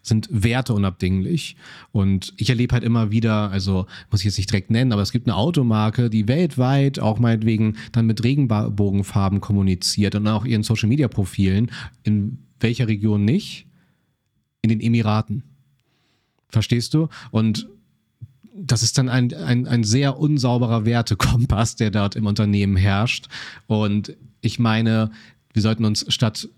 sind 0.00 0.28
Werte 0.30 0.74
unabdinglich. 0.74 1.56
Und 1.90 2.34
ich 2.36 2.50
erlebe 2.50 2.72
halt 2.72 2.84
immer 2.84 3.10
wieder, 3.10 3.50
also 3.50 3.86
muss 4.12 4.20
ich 4.20 4.26
jetzt 4.26 4.38
nicht 4.38 4.50
direkt 4.50 4.70
nennen, 4.70 4.92
aber 4.92 5.02
es 5.02 5.10
gibt 5.10 5.26
eine 5.26 5.34
Automarke, 5.34 6.08
die 6.08 6.28
weltweit 6.28 7.00
auch 7.00 7.18
meinetwegen 7.18 7.76
dann 7.90 8.06
mit 8.06 8.22
Regenbogenfarben 8.22 9.40
kommuniziert 9.40 10.14
und 10.14 10.28
auch 10.28 10.44
ihren 10.44 10.62
Social 10.62 10.88
Media 10.88 11.08
Profilen. 11.08 11.72
In 12.04 12.38
welcher 12.60 12.86
Region 12.86 13.24
nicht? 13.24 13.66
In 14.62 14.68
den 14.68 14.80
Emiraten. 14.80 15.42
Verstehst 16.48 16.94
du? 16.94 17.08
Und 17.32 17.68
das 18.54 18.82
ist 18.82 18.98
dann 18.98 19.08
ein, 19.08 19.32
ein, 19.34 19.66
ein 19.66 19.84
sehr 19.84 20.18
unsauberer 20.18 20.84
Wertekompass, 20.84 21.76
der 21.76 21.90
dort 21.90 22.16
im 22.16 22.26
Unternehmen 22.26 22.76
herrscht. 22.76 23.28
Und 23.66 24.16
ich 24.40 24.58
meine, 24.58 25.10
wir 25.52 25.62
sollten 25.62 25.84
uns 25.84 26.04
statt 26.08 26.48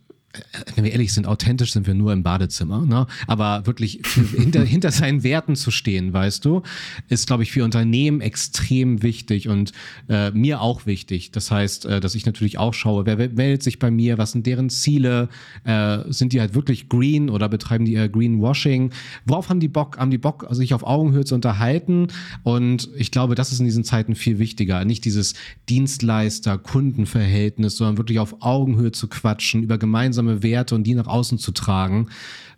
wenn 0.75 0.85
wir 0.85 0.93
ehrlich 0.93 1.13
sind, 1.13 1.27
authentisch 1.27 1.73
sind 1.73 1.87
wir 1.87 1.95
nur 1.95 2.13
im 2.13 2.23
Badezimmer, 2.23 2.85
ne? 2.85 3.07
aber 3.27 3.67
wirklich 3.67 4.01
hinter, 4.37 4.65
hinter 4.65 4.91
seinen 4.91 5.23
Werten 5.23 5.57
zu 5.57 5.71
stehen, 5.71 6.13
weißt 6.13 6.45
du, 6.45 6.63
ist, 7.09 7.27
glaube 7.27 7.43
ich, 7.43 7.53
für 7.53 7.65
Unternehmen 7.65 8.21
extrem 8.21 9.03
wichtig 9.03 9.49
und 9.49 9.73
äh, 10.09 10.31
mir 10.33 10.61
auch 10.61 10.87
wichtig. 10.87 11.31
Das 11.31 11.51
heißt, 11.51 11.87
äh, 11.87 12.01
dass 12.01 12.15
ich 12.15 12.27
natürlich 12.27 12.59
auch 12.59 12.75
schaue, 12.75 13.07
wer 13.07 13.17
meldet 13.17 13.63
sich 13.63 13.79
bei 13.79 13.91
mir, 13.91 14.19
was 14.19 14.33
sind 14.33 14.47
deren 14.47 14.69
Ziele, 14.71 15.29
äh, 15.65 15.99
sind 16.09 16.33
die 16.33 16.41
halt 16.41 16.55
wirklich 16.55 16.89
green 16.89 17.31
oder 17.31 17.49
betreiben 17.49 17.85
die 17.85 17.95
eher 17.95 18.09
Greenwashing, 18.09 18.91
worauf 19.25 19.49
haben 19.49 19.61
die 19.61 19.69
Bock, 19.69 19.99
haben 19.99 20.11
die 20.11 20.19
Bock, 20.19 20.47
sich 20.51 20.75
auf 20.75 20.85
Augenhöhe 20.85 21.25
zu 21.25 21.35
unterhalten 21.35 22.09
und 22.43 22.89
ich 22.97 23.11
glaube, 23.11 23.35
das 23.35 23.53
ist 23.53 23.61
in 23.61 23.67
diesen 23.67 23.85
Zeiten 23.85 24.15
viel 24.15 24.39
wichtiger, 24.39 24.85
nicht 24.85 25.05
dieses 25.05 25.35
Dienstleister-Kundenverhältnis, 25.69 27.77
sondern 27.77 27.99
wirklich 27.99 28.19
auf 28.19 28.37
Augenhöhe 28.41 28.93
zu 28.93 29.09
quatschen, 29.09 29.63
über 29.63 29.79
gemeinsame 29.79 30.24
gemeinsame 30.25 30.43
Werte 30.43 30.75
und 30.75 30.85
die 30.85 30.95
nach 30.95 31.07
außen 31.07 31.39
zu 31.39 31.53
tragen. 31.53 32.09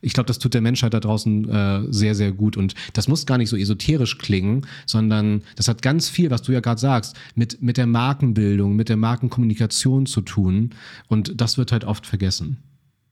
Ich 0.00 0.12
glaube, 0.12 0.26
das 0.26 0.38
tut 0.38 0.54
der 0.54 0.60
Menschheit 0.60 0.94
da 0.94 1.00
draußen 1.00 1.48
äh, 1.48 1.82
sehr, 1.90 2.14
sehr 2.14 2.32
gut. 2.32 2.56
Und 2.56 2.74
das 2.92 3.08
muss 3.08 3.26
gar 3.26 3.38
nicht 3.38 3.48
so 3.48 3.56
esoterisch 3.56 4.18
klingen, 4.18 4.66
sondern 4.84 5.42
das 5.56 5.68
hat 5.68 5.82
ganz 5.82 6.08
viel, 6.08 6.30
was 6.30 6.42
du 6.42 6.52
ja 6.52 6.60
gerade 6.60 6.80
sagst, 6.80 7.16
mit, 7.34 7.62
mit 7.62 7.76
der 7.76 7.86
Markenbildung, 7.86 8.76
mit 8.76 8.88
der 8.88 8.96
Markenkommunikation 8.96 10.06
zu 10.06 10.20
tun. 10.20 10.70
Und 11.08 11.40
das 11.40 11.58
wird 11.58 11.72
halt 11.72 11.84
oft 11.84 12.06
vergessen. 12.06 12.58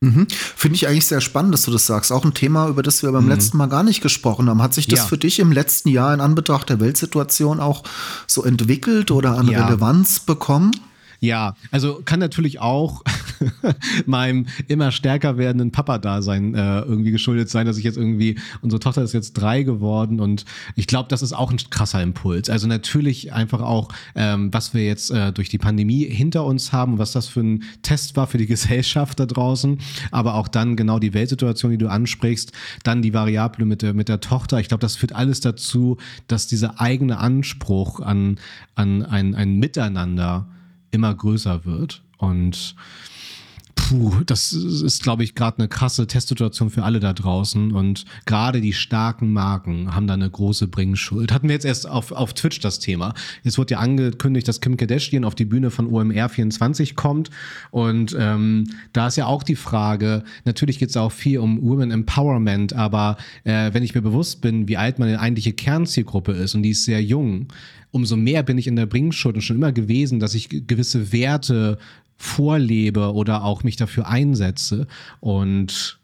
Mhm. 0.00 0.26
Finde 0.28 0.76
ich 0.76 0.86
eigentlich 0.86 1.06
sehr 1.06 1.22
spannend, 1.22 1.54
dass 1.54 1.62
du 1.62 1.70
das 1.70 1.86
sagst. 1.86 2.12
Auch 2.12 2.24
ein 2.24 2.34
Thema, 2.34 2.68
über 2.68 2.82
das 2.82 3.02
wir 3.02 3.10
beim 3.10 3.24
mhm. 3.24 3.30
letzten 3.30 3.56
Mal 3.56 3.68
gar 3.68 3.82
nicht 3.82 4.02
gesprochen 4.02 4.48
haben. 4.48 4.62
Hat 4.62 4.74
sich 4.74 4.86
das 4.86 5.00
ja. 5.00 5.06
für 5.06 5.18
dich 5.18 5.38
im 5.38 5.50
letzten 5.50 5.88
Jahr 5.88 6.12
in 6.12 6.20
Anbetracht 6.20 6.68
der 6.68 6.78
Weltsituation 6.78 7.58
auch 7.58 7.82
so 8.26 8.44
entwickelt 8.44 9.10
oder 9.10 9.38
an 9.38 9.48
ja. 9.48 9.66
Relevanz 9.66 10.20
bekommen? 10.20 10.72
Ja, 11.20 11.56
also 11.70 12.02
kann 12.04 12.20
natürlich 12.20 12.60
auch 12.60 13.02
meinem 14.06 14.46
immer 14.68 14.92
stärker 14.92 15.36
werdenden 15.36 15.72
Papa-Dasein 15.72 16.54
äh, 16.54 16.80
irgendwie 16.80 17.10
geschuldet 17.10 17.50
sein, 17.50 17.66
dass 17.66 17.78
ich 17.78 17.84
jetzt 17.84 17.96
irgendwie, 17.96 18.38
unsere 18.62 18.80
Tochter 18.80 19.02
ist 19.02 19.12
jetzt 19.12 19.34
drei 19.34 19.62
geworden 19.62 20.20
und 20.20 20.44
ich 20.74 20.86
glaube, 20.86 21.08
das 21.08 21.22
ist 21.22 21.32
auch 21.32 21.50
ein 21.50 21.58
krasser 21.70 22.02
Impuls. 22.02 22.50
Also 22.50 22.66
natürlich 22.66 23.32
einfach 23.32 23.60
auch, 23.60 23.88
ähm, 24.14 24.52
was 24.52 24.74
wir 24.74 24.84
jetzt 24.84 25.10
äh, 25.10 25.32
durch 25.32 25.48
die 25.48 25.58
Pandemie 25.58 26.04
hinter 26.04 26.44
uns 26.44 26.72
haben, 26.72 26.98
was 26.98 27.12
das 27.12 27.28
für 27.28 27.40
ein 27.40 27.64
Test 27.82 28.16
war 28.16 28.26
für 28.26 28.38
die 28.38 28.46
Gesellschaft 28.54 29.20
da 29.20 29.26
draußen, 29.26 29.78
aber 30.10 30.34
auch 30.34 30.48
dann 30.48 30.76
genau 30.76 30.98
die 30.98 31.14
Weltsituation, 31.14 31.70
die 31.70 31.78
du 31.78 31.88
ansprichst, 31.88 32.52
dann 32.82 33.02
die 33.02 33.14
Variable 33.14 33.66
mit 33.66 33.82
der, 33.82 33.94
mit 33.94 34.08
der 34.08 34.20
Tochter. 34.20 34.60
Ich 34.60 34.68
glaube, 34.68 34.80
das 34.80 34.96
führt 34.96 35.14
alles 35.14 35.40
dazu, 35.40 35.98
dass 36.28 36.46
dieser 36.46 36.80
eigene 36.80 37.18
Anspruch 37.18 38.00
an, 38.00 38.38
an 38.74 39.02
ein, 39.02 39.34
ein 39.34 39.58
Miteinander 39.58 40.46
immer 40.90 41.14
größer 41.14 41.64
wird. 41.64 42.02
Und 42.18 42.76
puh, 43.74 44.22
das 44.26 44.52
ist, 44.52 45.02
glaube 45.02 45.24
ich, 45.24 45.34
gerade 45.34 45.58
eine 45.58 45.68
krasse 45.68 46.06
Testsituation 46.06 46.70
für 46.70 46.82
alle 46.82 47.00
da 47.00 47.12
draußen. 47.12 47.72
Und 47.72 48.04
gerade 48.26 48.60
die 48.60 48.72
starken 48.72 49.32
Marken 49.32 49.94
haben 49.94 50.06
da 50.06 50.14
eine 50.14 50.30
große 50.30 50.68
Bringschuld. 50.68 51.32
Hatten 51.32 51.48
wir 51.48 51.54
jetzt 51.54 51.64
erst 51.64 51.88
auf, 51.88 52.12
auf 52.12 52.34
Twitch 52.34 52.60
das 52.60 52.78
Thema. 52.78 53.14
Jetzt 53.42 53.58
wurde 53.58 53.72
ja 53.72 53.78
angekündigt, 53.78 54.48
dass 54.48 54.60
Kim 54.60 54.76
Kardashian 54.76 55.24
auf 55.24 55.34
die 55.34 55.44
Bühne 55.44 55.70
von 55.70 55.86
OMR 55.86 56.28
24 56.28 56.94
kommt. 56.94 57.30
Und 57.70 58.16
ähm, 58.18 58.64
da 58.92 59.08
ist 59.08 59.16
ja 59.16 59.26
auch 59.26 59.42
die 59.42 59.56
Frage, 59.56 60.24
natürlich 60.44 60.78
geht 60.78 60.90
es 60.90 60.96
auch 60.96 61.12
viel 61.12 61.38
um 61.38 61.62
Women 61.62 61.90
Empowerment, 61.90 62.72
aber 62.72 63.16
äh, 63.44 63.72
wenn 63.72 63.82
ich 63.82 63.94
mir 63.94 64.02
bewusst 64.02 64.40
bin, 64.40 64.68
wie 64.68 64.76
alt 64.76 64.98
meine 64.98 65.20
eigentliche 65.20 65.52
Kernzielgruppe 65.52 66.32
ist 66.32 66.54
und 66.54 66.62
die 66.62 66.70
ist 66.70 66.84
sehr 66.84 67.02
jung, 67.02 67.48
umso 67.94 68.16
mehr 68.16 68.42
bin 68.42 68.58
ich 68.58 68.66
in 68.66 68.74
der 68.74 68.86
Bringschuld 68.86 69.36
und 69.36 69.42
schon 69.42 69.56
immer 69.56 69.70
gewesen, 69.70 70.18
dass 70.18 70.34
ich 70.34 70.48
gewisse 70.48 71.12
Werte 71.12 71.78
vorlebe 72.16 73.12
oder 73.12 73.44
auch 73.44 73.64
mich 73.64 73.76
dafür 73.76 74.06
einsetze. 74.06 74.86
Und 75.20 75.98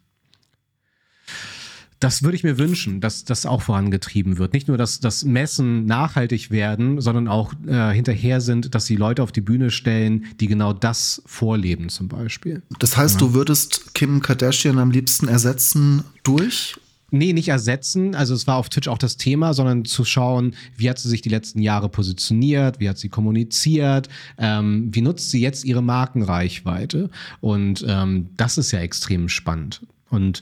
das 2.00 2.22
würde 2.22 2.34
ich 2.34 2.44
mir 2.44 2.58
wünschen, 2.58 3.00
dass 3.00 3.24
das 3.24 3.44
auch 3.44 3.60
vorangetrieben 3.60 4.38
wird. 4.38 4.54
Nicht 4.54 4.68
nur, 4.68 4.78
dass 4.78 5.00
das 5.00 5.24
Messen 5.24 5.84
nachhaltig 5.84 6.50
werden, 6.50 7.00
sondern 7.00 7.28
auch 7.28 7.52
äh, 7.66 7.92
hinterher 7.92 8.40
sind, 8.40 8.74
dass 8.74 8.86
sie 8.86 8.96
Leute 8.96 9.22
auf 9.22 9.32
die 9.32 9.42
Bühne 9.42 9.70
stellen, 9.70 10.24
die 10.40 10.46
genau 10.46 10.72
das 10.72 11.22
vorleben 11.26 11.90
zum 11.90 12.08
Beispiel. 12.08 12.62
Das 12.78 12.96
heißt, 12.96 13.20
ja. 13.20 13.26
du 13.26 13.34
würdest 13.34 13.94
Kim 13.94 14.22
Kardashian 14.22 14.78
am 14.78 14.90
liebsten 14.90 15.28
ersetzen 15.28 16.02
durch 16.22 16.76
Nee, 17.10 17.32
nicht 17.32 17.48
ersetzen. 17.48 18.14
Also 18.14 18.34
es 18.34 18.46
war 18.46 18.56
auf 18.56 18.68
Twitch 18.68 18.88
auch 18.88 18.98
das 18.98 19.16
Thema, 19.16 19.52
sondern 19.54 19.84
zu 19.84 20.04
schauen, 20.04 20.54
wie 20.76 20.88
hat 20.88 20.98
sie 20.98 21.08
sich 21.08 21.22
die 21.22 21.28
letzten 21.28 21.60
Jahre 21.60 21.88
positioniert, 21.88 22.78
wie 22.78 22.88
hat 22.88 22.98
sie 22.98 23.08
kommuniziert, 23.08 24.08
ähm, 24.38 24.88
wie 24.92 25.00
nutzt 25.00 25.30
sie 25.30 25.40
jetzt 25.40 25.64
ihre 25.64 25.82
Markenreichweite. 25.82 27.10
Und 27.40 27.84
ähm, 27.88 28.28
das 28.36 28.58
ist 28.58 28.70
ja 28.72 28.80
extrem 28.80 29.28
spannend. 29.28 29.82
Und 30.08 30.40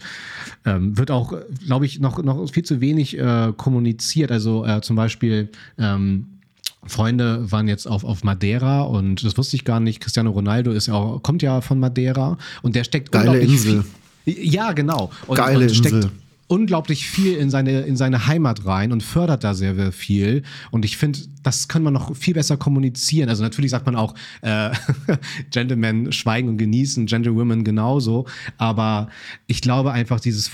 ähm, 0.65 0.97
wird 0.97 1.11
auch, 1.11 1.35
glaube 1.67 1.87
ich, 1.87 2.01
noch, 2.01 2.23
noch 2.23 2.51
viel 2.51 2.65
zu 2.65 2.81
wenig 2.81 3.19
äh, 3.19 3.53
kommuniziert. 3.57 4.33
Also 4.33 4.65
äh, 4.65 4.81
zum 4.81 4.97
Beispiel 4.97 5.51
ähm, 5.79 6.39
Freunde 6.85 7.51
waren 7.51 7.69
jetzt 7.69 7.87
auf, 7.87 8.05
auf 8.05 8.25
Madeira 8.25 8.83
und 8.83 9.25
das 9.25 9.37
wusste 9.37 9.57
ich 9.57 9.65
gar 9.65 9.81
nicht. 9.81 10.01
Cristiano 10.01 10.31
Ronaldo 10.31 10.71
ist 10.71 10.87
ja 10.87 10.95
auch, 10.95 11.23
kommt 11.23 11.43
ja 11.43 11.61
von 11.61 11.79
Madeira 11.79 12.39
und 12.63 12.77
der 12.77 12.85
steckt 12.85 13.13
Geile 13.13 13.41
Insel. 13.41 13.85
Viel, 14.25 14.53
ja, 14.55 14.73
genau. 14.73 15.11
Und, 15.27 15.37
Geile 15.37 15.67
und 15.67 15.75
steckt 15.75 15.97
Insel. 15.97 16.11
Unglaublich 16.49 17.09
viel 17.09 17.37
in 17.37 17.51
seine, 17.51 17.83
in 17.83 17.97
seine 17.97 18.27
Heimat 18.27 18.65
rein 18.67 18.91
und 18.91 19.03
fördert 19.03 19.45
da 19.45 19.55
sehr, 19.55 19.75
sehr 19.75 19.93
viel. 19.93 20.43
Und 20.71 20.85
ich 20.85 20.97
finde, 20.97 21.21
das 21.43 21.69
kann 21.69 21.83
man 21.83 21.93
noch 21.93 22.17
viel 22.17 22.35
besser 22.35 22.57
kommunizieren. 22.57 23.29
Also 23.29 23.43
natürlich 23.43 23.71
sagt 23.71 23.87
man 23.87 23.97
auch, 23.97 24.15
äh, 24.41 24.71
Gentlemen 25.51 26.11
schweigen 26.11 26.49
und 26.49 26.57
genießen, 26.57 27.07
Gentlewomen 27.07 27.65
genauso. 27.65 28.27
Aber 28.57 29.09
ich 29.47 29.61
glaube 29.61 29.93
einfach, 29.93 30.21
dieses 30.21 30.51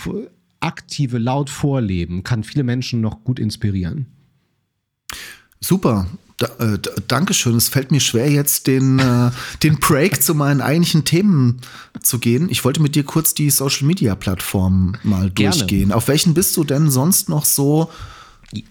aktive, 0.61 1.19
laut 1.19 1.49
Vorleben 1.49 2.25
kann 2.25 2.43
viele 2.43 2.65
Menschen 2.65 3.01
noch 3.01 3.23
gut 3.23 3.39
inspirieren. 3.39 4.07
Super. 5.61 6.07
Da, 6.39 6.47
äh, 6.59 6.79
Dankeschön. 7.07 7.57
Es 7.57 7.69
fällt 7.69 7.93
mir 7.93 8.01
schwer, 8.01 8.29
jetzt 8.29 8.67
den, 8.67 8.99
äh, 8.99 9.31
den 9.63 9.79
Break 9.79 10.23
zu 10.23 10.35
meinen 10.35 10.61
eigentlichen 10.61 11.05
Themen 11.05 11.61
zu 12.03 12.19
gehen. 12.19 12.49
Ich 12.51 12.65
wollte 12.65 12.83
mit 12.83 12.97
dir 12.97 13.05
kurz 13.05 13.35
die 13.35 13.51
Social 13.51 13.87
Media 13.87 14.15
Plattformen 14.17 14.99
mal 15.05 15.31
gerne. 15.31 15.57
durchgehen. 15.57 15.93
Auf 15.93 16.09
welchen 16.09 16.35
bist 16.35 16.57
du 16.57 16.65
denn 16.65 16.91
sonst 16.91 17.29
noch 17.29 17.45
so 17.45 17.91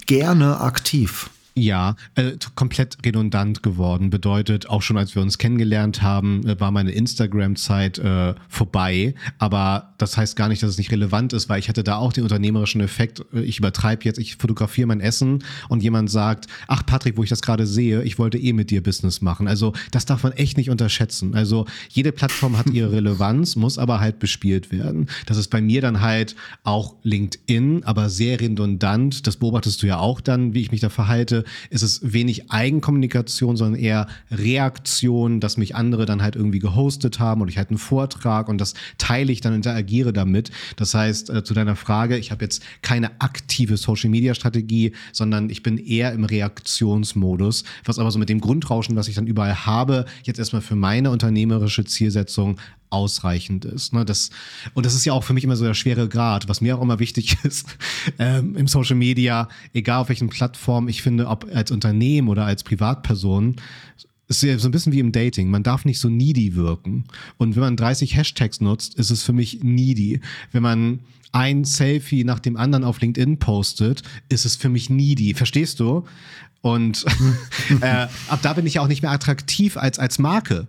gerne 0.06 0.60
aktiv? 0.60 1.30
Ja, 1.56 1.96
äh, 2.16 2.32
komplett 2.56 2.98
redundant 3.06 3.62
geworden. 3.62 4.10
Bedeutet, 4.10 4.70
auch 4.70 4.82
schon 4.82 4.98
als 4.98 5.14
wir 5.14 5.22
uns 5.22 5.38
kennengelernt 5.38 6.02
haben, 6.02 6.44
äh, 6.48 6.60
war 6.60 6.72
meine 6.72 6.92
Instagram-Zeit 6.92 8.00
äh, 8.00 8.34
vorbei. 8.50 9.14
Aber 9.38 9.94
das 10.00 10.18
heißt 10.18 10.36
gar 10.36 10.50
nicht, 10.50 10.64
dass 10.64 10.72
es 10.72 10.78
nicht 10.80 10.92
relevant 10.92 11.32
ist, 11.32 11.50
weil 11.50 11.60
ich 11.60 11.70
hatte 11.70 11.84
da 11.84 11.98
auch 11.98 12.12
den 12.12 12.24
unternehmerischen 12.24 12.82
Effekt. 12.82 13.24
Äh, 13.34 13.42
ich 13.42 13.60
übertreibe 13.60 14.04
jetzt, 14.04 14.18
ich 14.18 14.38
fotografiere 14.38 14.88
mein 14.88 15.00
Essen 15.00 15.44
und 15.70 15.84
jemand 15.84 16.10
sagt, 16.10 16.48
ach 16.68 16.84
Patrick, 16.88 17.18
wo 17.18 17.24
ich 17.24 17.30
das 17.30 17.44
gerade 17.44 17.68
sehe, 17.68 18.02
ich 18.02 18.18
wollte 18.18 18.40
eh 18.40 18.52
mit 18.52 18.72
dir 18.72 18.82
Business 18.82 19.22
machen. 19.22 19.48
Also 19.48 19.74
das 19.92 20.06
darf 20.06 20.24
man 20.24 20.32
echt 20.32 20.58
nicht 20.58 20.72
unterschätzen. 20.72 21.36
Also 21.36 21.68
jede 21.90 22.12
Plattform 22.12 22.58
hat 22.58 22.72
ihre 22.72 22.92
Relevanz, 22.92 23.56
muss 23.56 23.78
aber 23.78 24.00
halt 24.00 24.18
bespielt 24.18 24.72
werden. 24.72 25.08
Das 25.28 25.38
ist 25.38 25.50
bei 25.50 25.62
mir 25.62 25.82
dann 25.82 26.02
halt 26.02 26.36
auch 26.64 26.96
LinkedIn, 27.04 27.84
aber 27.84 28.10
sehr 28.10 28.40
redundant. 28.40 29.28
Das 29.28 29.38
beobachtest 29.38 29.84
du 29.84 29.88
ja 29.88 30.00
auch 30.00 30.20
dann, 30.20 30.56
wie 30.56 30.62
ich 30.62 30.72
mich 30.72 30.82
da 30.82 30.90
verhalte 30.90 31.43
ist 31.70 31.82
es 31.82 32.14
wenig 32.14 32.52
Eigenkommunikation, 32.52 33.58
sondern 33.58 33.80
eher 33.80 34.08
Reaktion, 34.32 35.40
dass 35.40 35.58
mich 35.58 35.76
andere 35.76 36.06
dann 36.06 36.22
halt 36.22 36.36
irgendwie 36.36 36.60
gehostet 36.60 37.20
haben 37.20 37.42
und 37.42 37.48
ich 37.48 37.58
halt 37.58 37.70
einen 37.70 37.78
Vortrag 37.78 38.50
und 38.50 38.60
das 38.60 38.74
teile 38.98 39.32
ich 39.32 39.42
dann, 39.42 39.54
interagiere 39.54 40.14
damit. 40.14 40.52
Das 40.76 40.94
heißt, 40.94 41.30
äh, 41.30 41.44
zu 41.44 41.54
deiner 41.54 41.76
Frage, 41.76 42.18
ich 42.18 42.32
habe 42.32 42.44
jetzt 42.44 42.64
keine 42.82 43.22
aktive 43.22 43.78
Social-Media-Strategie, 43.78 44.94
sondern 45.12 45.50
ich 45.50 45.64
bin 45.64 45.78
eher 45.78 46.12
im 46.12 46.26
Reaktionsmodus, 46.26 47.64
was 47.86 48.00
aber 48.00 48.12
so 48.12 48.20
mit 48.20 48.30
dem 48.30 48.42
Grundrauschen, 48.42 48.96
was 48.96 49.08
ich 49.08 49.16
dann 49.16 49.28
überall 49.28 49.66
habe, 49.66 50.06
jetzt 50.24 50.40
erstmal 50.40 50.62
für 50.62 50.76
meine 50.76 51.12
unternehmerische 51.12 51.86
Zielsetzung 51.86 52.58
ausreichend 52.94 53.66
ist. 53.66 53.94
Ne? 53.94 54.06
Das, 54.06 54.30
und 54.74 54.86
das 54.86 54.94
ist 54.94 55.04
ja 55.06 55.14
auch 55.14 55.24
für 55.24 55.34
mich 55.34 55.44
immer 55.44 55.56
so 55.56 55.66
der 55.66 55.74
schwere 55.74 56.08
Grad, 56.08 56.48
was 56.48 56.62
mir 56.62 56.78
auch 56.78 56.82
immer 56.82 57.00
wichtig 57.00 57.38
ist 57.44 57.66
ähm, 58.20 58.56
im 58.56 58.68
Social 58.68 58.96
Media, 58.96 59.50
egal 59.74 60.02
auf 60.02 60.10
welchen 60.10 60.30
Plattformen, 60.30 60.88
ich 60.88 61.02
finde, 61.02 61.28
ob 61.28 61.48
als 61.54 61.72
Unternehmen 61.72 62.30
oder 62.30 62.46
als 62.46 62.64
Privatperson, 62.64 63.56
ist 64.28 64.44
ja 64.44 64.58
so 64.58 64.68
ein 64.68 64.72
bisschen 64.72 64.94
wie 64.94 65.00
im 65.00 65.12
Dating. 65.12 65.50
Man 65.50 65.64
darf 65.64 65.86
nicht 65.86 66.00
so 66.00 66.10
needy 66.10 66.56
wirken. 66.56 67.06
Und 67.38 67.56
wenn 67.56 67.64
man 67.64 67.76
30 67.76 68.16
Hashtags 68.16 68.62
nutzt, 68.62 68.96
ist 68.96 69.10
es 69.10 69.24
für 69.24 69.34
mich 69.34 69.64
needy. 69.64 70.22
Wenn 70.52 70.64
man 70.64 71.00
ein 71.32 71.66
Selfie 71.66 72.24
nach 72.24 72.40
dem 72.40 72.58
anderen 72.58 72.84
auf 72.84 73.02
LinkedIn 73.02 73.40
postet, 73.40 74.04
ist 74.30 74.46
es 74.46 74.56
für 74.56 74.70
mich 74.70 74.90
needy. 74.90 75.34
Verstehst 75.34 75.80
du? 75.80 76.06
Und 76.62 77.06
äh, 77.82 78.08
ab 78.30 78.40
da 78.42 78.54
bin 78.54 78.66
ich 78.66 78.76
ja 78.76 78.82
auch 78.82 78.88
nicht 78.88 79.02
mehr 79.02 79.12
attraktiv 79.12 79.76
als, 79.78 80.00
als 80.00 80.20
Marke 80.20 80.68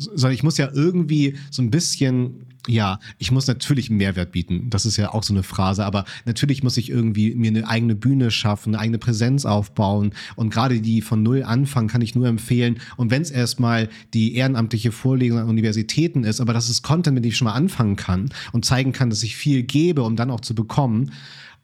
sondern 0.00 0.32
ich 0.32 0.42
muss 0.42 0.58
ja 0.58 0.70
irgendwie 0.72 1.36
so 1.50 1.62
ein 1.62 1.70
bisschen, 1.70 2.46
ja, 2.66 2.98
ich 3.18 3.30
muss 3.30 3.46
natürlich 3.46 3.90
Mehrwert 3.90 4.32
bieten. 4.32 4.70
Das 4.70 4.86
ist 4.86 4.96
ja 4.96 5.12
auch 5.12 5.22
so 5.22 5.32
eine 5.32 5.42
Phrase, 5.42 5.84
aber 5.84 6.04
natürlich 6.24 6.62
muss 6.62 6.76
ich 6.76 6.90
irgendwie 6.90 7.34
mir 7.34 7.48
eine 7.48 7.68
eigene 7.68 7.94
Bühne 7.94 8.30
schaffen, 8.30 8.74
eine 8.74 8.82
eigene 8.82 8.98
Präsenz 8.98 9.44
aufbauen. 9.44 10.12
Und 10.36 10.52
gerade 10.52 10.80
die 10.80 11.02
von 11.02 11.22
Null 11.22 11.42
anfangen 11.42 11.88
kann 11.88 12.02
ich 12.02 12.14
nur 12.14 12.26
empfehlen. 12.26 12.80
Und 12.96 13.10
wenn 13.10 13.22
es 13.22 13.30
erstmal 13.30 13.88
die 14.14 14.34
ehrenamtliche 14.34 14.92
Vorlesung 14.92 15.38
an 15.38 15.48
Universitäten 15.48 16.24
ist, 16.24 16.40
aber 16.40 16.52
das 16.52 16.68
ist 16.68 16.82
Content, 16.82 17.14
mit 17.14 17.24
dem 17.24 17.30
ich 17.30 17.36
schon 17.36 17.46
mal 17.46 17.54
anfangen 17.54 17.96
kann 17.96 18.30
und 18.52 18.64
zeigen 18.64 18.92
kann, 18.92 19.10
dass 19.10 19.22
ich 19.22 19.36
viel 19.36 19.62
gebe, 19.62 20.02
um 20.02 20.16
dann 20.16 20.30
auch 20.30 20.40
zu 20.40 20.54
bekommen. 20.54 21.12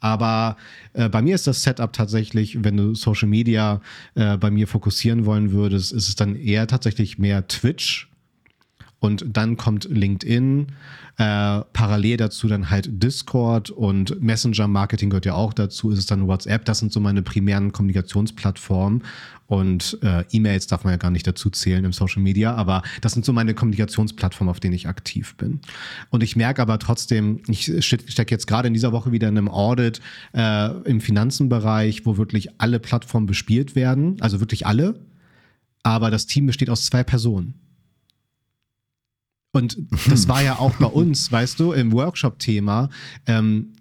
Aber 0.01 0.57
äh, 0.93 1.09
bei 1.09 1.23
mir 1.23 1.35
ist 1.35 1.47
das 1.47 1.63
Setup 1.63 1.93
tatsächlich, 1.93 2.63
wenn 2.63 2.77
du 2.77 2.95
Social 2.95 3.29
Media 3.29 3.81
äh, 4.15 4.37
bei 4.37 4.51
mir 4.51 4.69
fokussieren 4.69 5.25
wollen 5.25 5.53
würdest, 5.53 5.93
ist 5.93 6.09
es 6.09 6.17
dann 6.17 6.37
eher 6.37 6.67
tatsächlich 6.67 7.19
mehr 7.19 7.49
Twitch 7.49 8.09
und 8.99 9.25
dann 9.29 9.57
kommt 9.57 9.85
LinkedIn, 9.91 10.69
äh, 11.19 11.61
parallel 11.73 12.17
dazu 12.17 12.49
dann 12.49 12.71
halt 12.71 13.03
Discord 13.03 13.71
und 13.71 14.21
Messenger-Marketing 14.21 15.11
gehört 15.11 15.27
ja 15.27 15.35
auch 15.35 15.53
dazu, 15.53 15.91
ist 15.91 15.99
es 15.99 16.07
dann 16.07 16.27
WhatsApp. 16.27 16.65
Das 16.65 16.79
sind 16.79 16.93
so 16.93 17.01
meine 17.01 17.23
primären 17.23 17.73
Kommunikationsplattformen. 17.73 19.03
Und 19.47 19.99
äh, 20.03 20.25
E-Mails 20.33 20.67
darf 20.67 20.85
man 20.85 20.93
ja 20.93 20.97
gar 20.97 21.11
nicht 21.11 21.27
dazu 21.27 21.51
zählen 21.51 21.85
im 21.85 21.93
Social 21.93 22.21
Media, 22.21 22.55
aber 22.55 22.83
das 23.01 23.13
sind 23.13 23.25
so 23.25 23.33
meine 23.33 23.55
Kommunikationsplattformen, 23.55 24.51
auf 24.51 24.61
denen 24.61 24.75
ich 24.75 24.89
aktiv 24.89 25.37
bin. 25.37 25.61
Und 26.11 26.23
ich 26.23 26.35
merke 26.35 26.61
aber 26.63 26.79
trotzdem, 26.79 27.43
ich 27.47 27.71
stecke 27.85 28.35
jetzt 28.35 28.47
gerade 28.47 28.67
in 28.67 28.75
dieser 28.75 28.93
Woche 28.93 29.13
wieder 29.13 29.29
in 29.29 29.39
einem 29.39 29.49
Audit 29.49 30.01
äh, 30.33 30.71
im 30.83 31.01
Finanzenbereich, 31.01 32.07
wo 32.07 32.17
wirklich 32.17 32.61
alle 32.61 32.81
Plattformen 32.81 33.27
bespielt 33.27 33.77
werden, 33.77 34.17
also 34.21 34.41
wirklich 34.41 34.67
alle. 34.67 34.99
Aber 35.85 36.11
das 36.11 36.27
Team 36.27 36.47
besteht 36.47 36.69
aus 36.69 36.85
zwei 36.87 37.05
Personen. 37.05 37.66
Und 39.57 39.79
das 40.07 40.29
war 40.29 40.43
ja 40.43 40.59
auch 40.59 40.75
bei 40.75 40.87
uns, 40.87 41.33
weißt 41.33 41.59
du, 41.59 41.73
im 41.73 41.91
Workshop-Thema. 41.93 42.91
Ähm, 43.27 43.73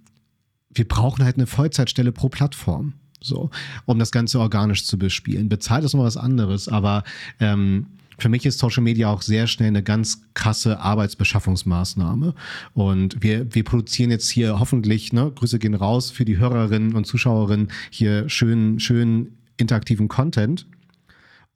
wir 0.74 0.88
brauchen 0.88 1.26
halt 1.26 1.36
eine 1.36 1.48
Vollzeitstelle 1.48 2.14
pro 2.14 2.30
Plattform. 2.30 2.94
So, 3.20 3.50
um 3.86 4.00
das 4.00 4.12
Ganze 4.12 4.40
organisch 4.40 4.86
zu 4.86 4.98
bespielen. 4.98 5.50
Bezahlt 5.50 5.84
ist 5.84 5.94
noch 5.94 6.04
was 6.04 6.16
anderes, 6.16 6.70
aber 6.70 7.04
ähm, 7.42 7.88
für 8.18 8.30
mich 8.30 8.46
ist 8.46 8.60
Social 8.60 8.84
Media 8.84 9.10
auch 9.10 9.22
sehr 9.22 9.48
schnell 9.48 9.68
eine 9.68 9.84
ganz 9.84 10.22
krasse 10.34 10.80
Arbeitsbeschaffungsmaßnahme. 10.80 12.36
Und 12.74 13.22
wir, 13.22 13.54
wir 13.54 13.64
produzieren 13.66 14.12
jetzt 14.12 14.30
hier 14.30 14.60
hoffentlich, 14.60 15.12
ne, 15.12 15.30
Grüße 15.36 15.60
gehen 15.60 15.74
raus 15.74 16.10
für 16.10 16.24
die 16.24 16.38
Hörerinnen 16.38 16.96
und 16.96 17.06
Zuschauerinnen, 17.06 17.70
hier 17.90 18.30
schönen, 18.30 18.80
schönen 18.80 19.40
interaktiven 19.58 20.08
Content. 20.08 20.68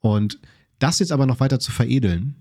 Und 0.00 0.38
das 0.78 0.98
jetzt 0.98 1.12
aber 1.12 1.24
noch 1.24 1.40
weiter 1.40 1.58
zu 1.58 1.72
veredeln, 1.72 2.34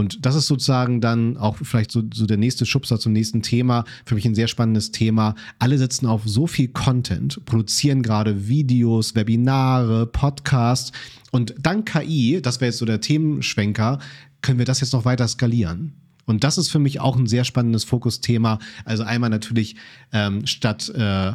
und 0.00 0.24
das 0.26 0.34
ist 0.34 0.46
sozusagen 0.46 1.00
dann 1.00 1.36
auch 1.36 1.56
vielleicht 1.58 1.92
so, 1.92 2.02
so 2.12 2.26
der 2.26 2.38
nächste 2.38 2.66
Schubser 2.66 2.98
zum 2.98 3.12
nächsten 3.12 3.42
Thema. 3.42 3.84
Für 4.04 4.14
mich 4.14 4.24
ein 4.24 4.34
sehr 4.34 4.48
spannendes 4.48 4.90
Thema. 4.90 5.34
Alle 5.58 5.78
sitzen 5.78 6.06
auf 6.06 6.22
so 6.24 6.46
viel 6.46 6.68
Content, 6.68 7.44
produzieren 7.44 8.02
gerade 8.02 8.48
Videos, 8.48 9.14
Webinare, 9.14 10.06
Podcasts. 10.06 10.90
Und 11.30 11.54
dank 11.60 11.92
KI, 11.92 12.40
das 12.42 12.60
wäre 12.60 12.70
jetzt 12.70 12.78
so 12.78 12.86
der 12.86 13.00
Themenschwenker, 13.00 13.98
können 14.40 14.58
wir 14.58 14.66
das 14.66 14.80
jetzt 14.80 14.92
noch 14.92 15.04
weiter 15.04 15.28
skalieren. 15.28 15.92
Und 16.24 16.44
das 16.44 16.58
ist 16.58 16.70
für 16.70 16.78
mich 16.78 17.00
auch 17.00 17.16
ein 17.16 17.26
sehr 17.26 17.44
spannendes 17.44 17.84
Fokusthema. 17.84 18.58
Also 18.84 19.02
einmal 19.02 19.30
natürlich 19.30 19.76
ähm, 20.12 20.46
statt 20.46 20.88
äh, 20.88 21.32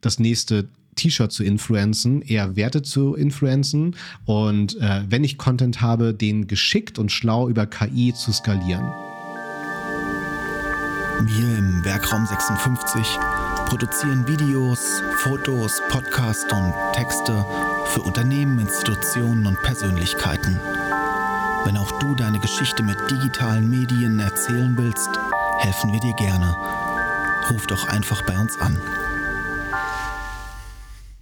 das 0.00 0.18
nächste 0.18 0.68
T-Shirt 0.96 1.30
zu 1.30 1.44
influenzen, 1.44 2.22
eher 2.22 2.56
Werte 2.56 2.82
zu 2.82 3.14
influenzen 3.14 3.94
und 4.24 4.76
äh, 4.80 5.02
wenn 5.08 5.24
ich 5.24 5.38
Content 5.38 5.80
habe, 5.80 6.12
den 6.12 6.46
geschickt 6.48 6.98
und 6.98 7.12
schlau 7.12 7.48
über 7.48 7.66
KI 7.66 8.12
zu 8.14 8.32
skalieren. 8.32 8.86
Wir 11.24 11.58
im 11.58 11.84
Werkraum 11.84 12.26
56 12.26 13.18
produzieren 13.66 14.26
Videos, 14.28 15.02
Fotos, 15.18 15.80
Podcasts 15.88 16.52
und 16.52 16.74
Texte 16.92 17.44
für 17.86 18.02
Unternehmen, 18.02 18.58
Institutionen 18.58 19.46
und 19.46 19.60
Persönlichkeiten. 19.62 20.60
Wenn 21.64 21.76
auch 21.76 21.98
du 21.98 22.14
deine 22.14 22.38
Geschichte 22.38 22.82
mit 22.82 22.96
digitalen 23.10 23.68
Medien 23.68 24.20
erzählen 24.20 24.76
willst, 24.76 25.08
helfen 25.58 25.92
wir 25.92 26.00
dir 26.00 26.14
gerne. 26.14 26.54
Ruf 27.50 27.66
doch 27.66 27.88
einfach 27.88 28.22
bei 28.22 28.38
uns 28.38 28.56
an. 28.60 28.78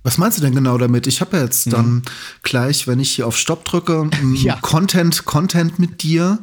Was 0.05 0.19
meinst 0.19 0.37
du 0.39 0.43
denn 0.43 0.55
genau 0.55 0.77
damit? 0.77 1.07
Ich 1.07 1.23
habe 1.23 1.39
ja 1.39 1.45
jetzt 1.45 1.73
dann 1.73 1.87
mhm. 1.87 2.03
gleich, 2.43 2.87
wenn 2.87 3.01
ich 3.01 3.11
hier 3.11 3.27
auf 3.27 3.37
Stopp 3.39 3.65
drücke, 3.65 4.09
ja. 4.37 4.57
Content, 4.61 5.25
Content 5.25 5.79
mit 5.79 6.03
dir. 6.03 6.39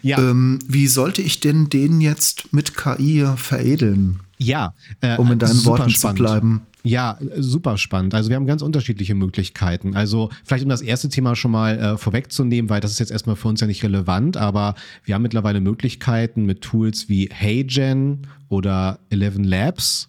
Ja. 0.00 0.18
Ähm, 0.18 0.60
wie 0.66 0.86
sollte 0.86 1.20
ich 1.20 1.40
denn 1.40 1.68
den 1.68 2.00
jetzt 2.00 2.52
mit 2.52 2.76
KI 2.76 3.26
veredeln? 3.36 4.20
Ja, 4.38 4.74
äh, 5.00 5.16
um 5.16 5.30
in 5.32 5.40
deinen 5.40 5.64
Worten 5.66 5.90
spannend. 5.90 6.18
zu 6.18 6.24
bleiben. 6.24 6.60
Ja, 6.82 7.18
super 7.36 7.76
spannend. 7.76 8.14
Also 8.14 8.30
wir 8.30 8.36
haben 8.36 8.46
ganz 8.46 8.62
unterschiedliche 8.62 9.14
Möglichkeiten. 9.14 9.94
Also 9.96 10.30
vielleicht 10.44 10.62
um 10.62 10.70
das 10.70 10.80
erste 10.80 11.08
Thema 11.08 11.36
schon 11.36 11.50
mal 11.50 11.78
äh, 11.78 11.98
vorwegzunehmen, 11.98 12.70
weil 12.70 12.80
das 12.80 12.92
ist 12.92 13.00
jetzt 13.00 13.10
erstmal 13.10 13.36
für 13.36 13.48
uns 13.48 13.60
ja 13.60 13.66
nicht 13.66 13.82
relevant, 13.82 14.36
aber 14.36 14.76
wir 15.04 15.14
haben 15.14 15.22
mittlerweile 15.22 15.60
Möglichkeiten 15.60 16.46
mit 16.46 16.62
Tools 16.62 17.08
wie 17.08 17.28
HeyGen 17.30 18.28
oder 18.48 19.00
Eleven 19.10 19.44
Labs 19.44 20.08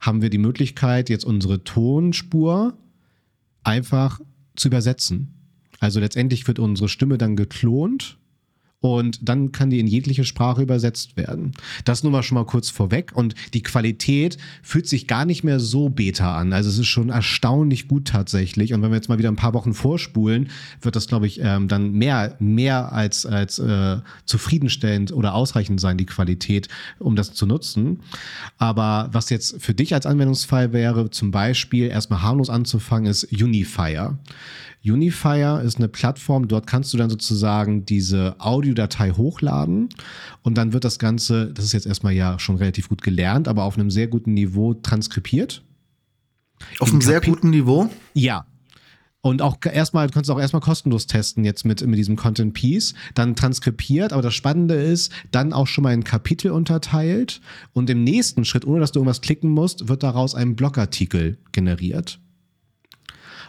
haben 0.00 0.22
wir 0.22 0.30
die 0.30 0.38
Möglichkeit, 0.38 1.08
jetzt 1.08 1.24
unsere 1.24 1.64
Tonspur 1.64 2.76
einfach 3.62 4.20
zu 4.54 4.68
übersetzen. 4.68 5.34
Also 5.80 6.00
letztendlich 6.00 6.46
wird 6.46 6.58
unsere 6.58 6.88
Stimme 6.88 7.18
dann 7.18 7.36
geklont 7.36 8.18
und 8.94 9.28
dann 9.28 9.52
kann 9.52 9.70
die 9.70 9.80
in 9.80 9.86
jegliche 9.86 10.24
Sprache 10.24 10.62
übersetzt 10.62 11.16
werden. 11.16 11.52
Das 11.84 12.02
nur 12.02 12.12
mal 12.12 12.22
schon 12.22 12.36
mal 12.36 12.46
kurz 12.46 12.70
vorweg 12.70 13.12
und 13.14 13.34
die 13.54 13.62
Qualität 13.62 14.38
fühlt 14.62 14.88
sich 14.88 15.06
gar 15.06 15.24
nicht 15.24 15.44
mehr 15.44 15.60
so 15.60 15.88
beta 15.88 16.36
an. 16.36 16.52
Also 16.52 16.70
es 16.70 16.78
ist 16.78 16.86
schon 16.86 17.10
erstaunlich 17.10 17.88
gut 17.88 18.08
tatsächlich 18.08 18.72
und 18.72 18.82
wenn 18.82 18.90
wir 18.90 18.96
jetzt 18.96 19.08
mal 19.08 19.18
wieder 19.18 19.30
ein 19.30 19.36
paar 19.36 19.54
Wochen 19.54 19.74
vorspulen, 19.74 20.50
wird 20.80 20.96
das 20.96 21.06
glaube 21.06 21.26
ich 21.26 21.40
ähm, 21.42 21.68
dann 21.68 21.92
mehr 21.92 22.36
mehr 22.38 22.92
als 22.92 23.26
als 23.26 23.58
äh, 23.58 23.98
zufriedenstellend 24.24 25.12
oder 25.12 25.34
ausreichend 25.34 25.80
sein 25.80 25.98
die 25.98 26.06
Qualität, 26.06 26.68
um 26.98 27.16
das 27.16 27.32
zu 27.32 27.46
nutzen. 27.46 28.00
Aber 28.58 29.08
was 29.12 29.30
jetzt 29.30 29.62
für 29.62 29.74
dich 29.74 29.94
als 29.94 30.06
Anwendungsfall 30.06 30.72
wäre, 30.72 31.10
zum 31.10 31.30
Beispiel 31.30 31.88
erstmal 31.88 32.22
harmlos 32.22 32.50
anzufangen, 32.50 33.10
ist 33.10 33.24
Unifier. 33.32 34.18
Unifier 34.84 35.62
ist 35.64 35.78
eine 35.78 35.88
Plattform, 35.88 36.48
dort 36.48 36.66
kannst 36.66 36.92
du 36.92 36.96
dann 36.96 37.10
sozusagen 37.10 37.84
diese 37.84 38.36
Audiodatei 38.38 39.10
hochladen 39.10 39.88
und 40.42 40.56
dann 40.56 40.72
wird 40.72 40.84
das 40.84 40.98
Ganze, 40.98 41.52
das 41.52 41.64
ist 41.64 41.72
jetzt 41.72 41.86
erstmal 41.86 42.12
ja 42.12 42.38
schon 42.38 42.56
relativ 42.56 42.88
gut 42.88 43.02
gelernt, 43.02 43.48
aber 43.48 43.64
auf 43.64 43.76
einem 43.76 43.90
sehr 43.90 44.06
guten 44.06 44.34
Niveau 44.34 44.74
transkribiert. 44.74 45.62
Auf 46.78 46.90
einem 46.90 47.00
sehr 47.00 47.20
guten 47.20 47.50
Niveau? 47.50 47.90
Ja, 48.14 48.46
und 49.26 49.42
auch 49.42 49.56
erstmal, 49.64 50.06
du 50.06 50.12
kannst 50.12 50.30
auch 50.30 50.38
erstmal 50.38 50.62
kostenlos 50.62 51.08
testen 51.08 51.44
jetzt 51.44 51.64
mit, 51.64 51.84
mit 51.84 51.98
diesem 51.98 52.14
Content 52.14 52.54
Piece, 52.54 52.94
dann 53.14 53.34
transkribiert, 53.34 54.12
aber 54.12 54.22
das 54.22 54.34
Spannende 54.34 54.74
ist, 54.74 55.10
dann 55.32 55.52
auch 55.52 55.66
schon 55.66 55.82
mal 55.82 55.92
in 55.92 56.04
Kapitel 56.04 56.52
unterteilt 56.52 57.40
und 57.72 57.90
im 57.90 58.04
nächsten 58.04 58.44
Schritt, 58.44 58.64
ohne 58.64 58.78
dass 58.78 58.92
du 58.92 59.00
irgendwas 59.00 59.22
klicken 59.22 59.50
musst, 59.50 59.88
wird 59.88 60.04
daraus 60.04 60.36
ein 60.36 60.54
Blogartikel 60.54 61.38
generiert. 61.50 62.20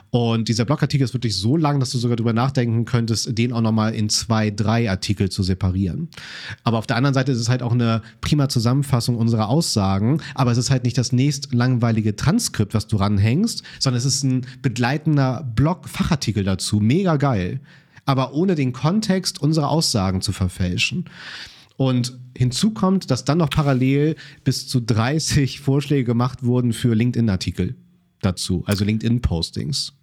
Und 0.09 0.47
dieser 0.47 0.63
Blogartikel 0.63 1.03
ist 1.03 1.13
wirklich 1.13 1.35
so 1.35 1.57
lang, 1.57 1.79
dass 1.79 1.89
du 1.89 1.97
sogar 1.97 2.15
darüber 2.15 2.33
nachdenken 2.33 2.85
könntest, 2.85 3.37
den 3.37 3.51
auch 3.51 3.61
nochmal 3.61 3.93
in 3.93 4.09
zwei, 4.09 4.51
drei 4.51 4.89
Artikel 4.89 5.29
zu 5.29 5.43
separieren. 5.43 6.09
Aber 6.63 6.77
auf 6.77 6.87
der 6.87 6.95
anderen 6.95 7.13
Seite 7.13 7.33
ist 7.33 7.39
es 7.39 7.49
halt 7.49 7.61
auch 7.61 7.73
eine 7.73 8.01
prima 8.21 8.47
Zusammenfassung 8.47 9.17
unserer 9.17 9.49
Aussagen, 9.49 10.21
aber 10.33 10.51
es 10.51 10.57
ist 10.57 10.71
halt 10.71 10.85
nicht 10.85 10.97
das 10.97 11.11
nächst 11.11 11.53
langweilige 11.53 12.15
Transkript, 12.15 12.73
was 12.73 12.87
du 12.87 12.97
ranhängst, 12.97 13.63
sondern 13.79 13.97
es 13.97 14.05
ist 14.05 14.23
ein 14.23 14.45
begleitender 14.61 15.43
Blog-Fachartikel 15.55 16.43
dazu. 16.43 16.79
Mega 16.79 17.17
geil. 17.17 17.59
Aber 18.05 18.33
ohne 18.33 18.55
den 18.55 18.71
Kontext 18.71 19.41
unserer 19.41 19.69
Aussagen 19.69 20.21
zu 20.21 20.31
verfälschen. 20.31 21.05
Und 21.75 22.17
hinzu 22.35 22.71
kommt, 22.71 23.11
dass 23.11 23.25
dann 23.25 23.39
noch 23.39 23.49
parallel 23.49 24.15
bis 24.45 24.67
zu 24.67 24.79
30 24.79 25.59
Vorschläge 25.59 26.05
gemacht 26.05 26.43
wurden 26.43 26.71
für 26.71 26.95
LinkedIn-Artikel 26.95 27.75
dazu, 28.21 28.63
also 28.65 28.85
LinkedIn-Postings 28.85 29.96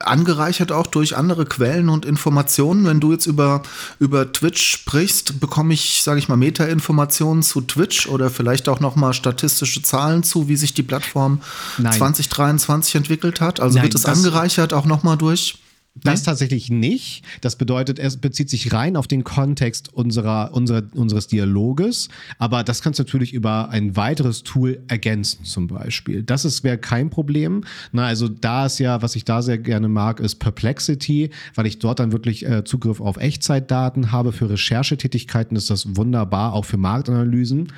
angereichert 0.00 0.72
auch 0.72 0.86
durch 0.86 1.16
andere 1.16 1.46
Quellen 1.46 1.88
und 1.88 2.04
Informationen. 2.04 2.86
Wenn 2.86 3.00
du 3.00 3.12
jetzt 3.12 3.26
über, 3.26 3.62
über 3.98 4.32
Twitch 4.32 4.62
sprichst, 4.62 5.40
bekomme 5.40 5.74
ich, 5.74 6.02
sage 6.02 6.18
ich 6.18 6.28
mal, 6.28 6.36
Meta-Informationen 6.36 7.42
zu 7.42 7.60
Twitch 7.60 8.08
oder 8.08 8.30
vielleicht 8.30 8.68
auch 8.68 8.80
noch 8.80 8.96
mal 8.96 9.12
statistische 9.12 9.82
Zahlen 9.82 10.22
zu, 10.22 10.48
wie 10.48 10.56
sich 10.56 10.74
die 10.74 10.82
Plattform 10.82 11.40
Nein. 11.78 11.92
2023 11.92 12.94
entwickelt 12.96 13.40
hat. 13.40 13.60
Also 13.60 13.76
Nein, 13.76 13.84
wird 13.84 13.94
es 13.94 14.06
angereichert 14.06 14.72
auch 14.72 14.86
noch 14.86 15.02
mal 15.02 15.16
durch 15.16 15.58
das 15.96 16.22
tatsächlich 16.22 16.70
nicht. 16.70 17.24
Das 17.40 17.56
bedeutet, 17.56 17.98
es 17.98 18.16
bezieht 18.16 18.48
sich 18.48 18.72
rein 18.72 18.96
auf 18.96 19.08
den 19.08 19.24
Kontext 19.24 19.92
unserer, 19.92 20.54
unserer, 20.54 20.82
unseres 20.94 21.26
Dialoges. 21.26 22.08
Aber 22.38 22.62
das 22.62 22.80
kannst 22.80 22.98
du 22.98 23.02
natürlich 23.02 23.34
über 23.34 23.70
ein 23.70 23.96
weiteres 23.96 24.44
Tool 24.44 24.82
ergänzen, 24.88 25.44
zum 25.44 25.66
Beispiel. 25.66 26.22
Das 26.22 26.62
wäre 26.64 26.78
kein 26.78 27.10
Problem. 27.10 27.64
Na, 27.92 28.06
also 28.06 28.28
da 28.28 28.66
ist 28.66 28.78
ja, 28.78 29.02
was 29.02 29.16
ich 29.16 29.24
da 29.24 29.42
sehr 29.42 29.58
gerne 29.58 29.88
mag, 29.88 30.20
ist 30.20 30.36
Perplexity, 30.36 31.30
weil 31.54 31.66
ich 31.66 31.80
dort 31.80 31.98
dann 31.98 32.12
wirklich 32.12 32.46
äh, 32.46 32.64
Zugriff 32.64 33.00
auf 33.00 33.16
Echtzeitdaten 33.16 34.12
habe. 34.12 34.32
Für 34.32 34.48
Recherchetätigkeiten 34.48 35.56
ist 35.56 35.70
das 35.70 35.96
wunderbar, 35.96 36.52
auch 36.52 36.64
für 36.64 36.76
Marktanalysen. 36.76 37.72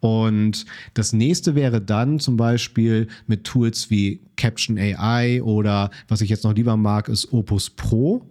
Und 0.00 0.64
das 0.94 1.12
nächste 1.12 1.54
wäre 1.54 1.80
dann 1.80 2.18
zum 2.18 2.36
Beispiel 2.36 3.08
mit 3.26 3.44
Tools 3.44 3.90
wie 3.90 4.20
Caption 4.38 4.78
AI 4.78 5.42
oder 5.42 5.90
was 6.08 6.22
ich 6.22 6.30
jetzt 6.30 6.44
noch 6.44 6.54
lieber 6.54 6.78
mag, 6.78 7.10
ist 7.10 7.30
Opus 7.32 7.68
Pro. 7.68 8.26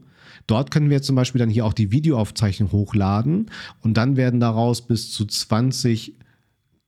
Dort 0.48 0.72
können 0.72 0.89
wir 0.89 1.02
zum 1.04 1.15
Beispiel 1.15 1.39
dann 1.39 1.50
hier 1.50 1.65
auch 1.65 1.74
die 1.74 1.91
Videoaufzeichnung 1.91 2.72
hochladen 2.72 3.52
und 3.82 3.96
dann 3.96 4.17
werden 4.17 4.39
daraus 4.39 4.82
bis 4.82 5.12
zu 5.12 5.26
20 5.26 6.15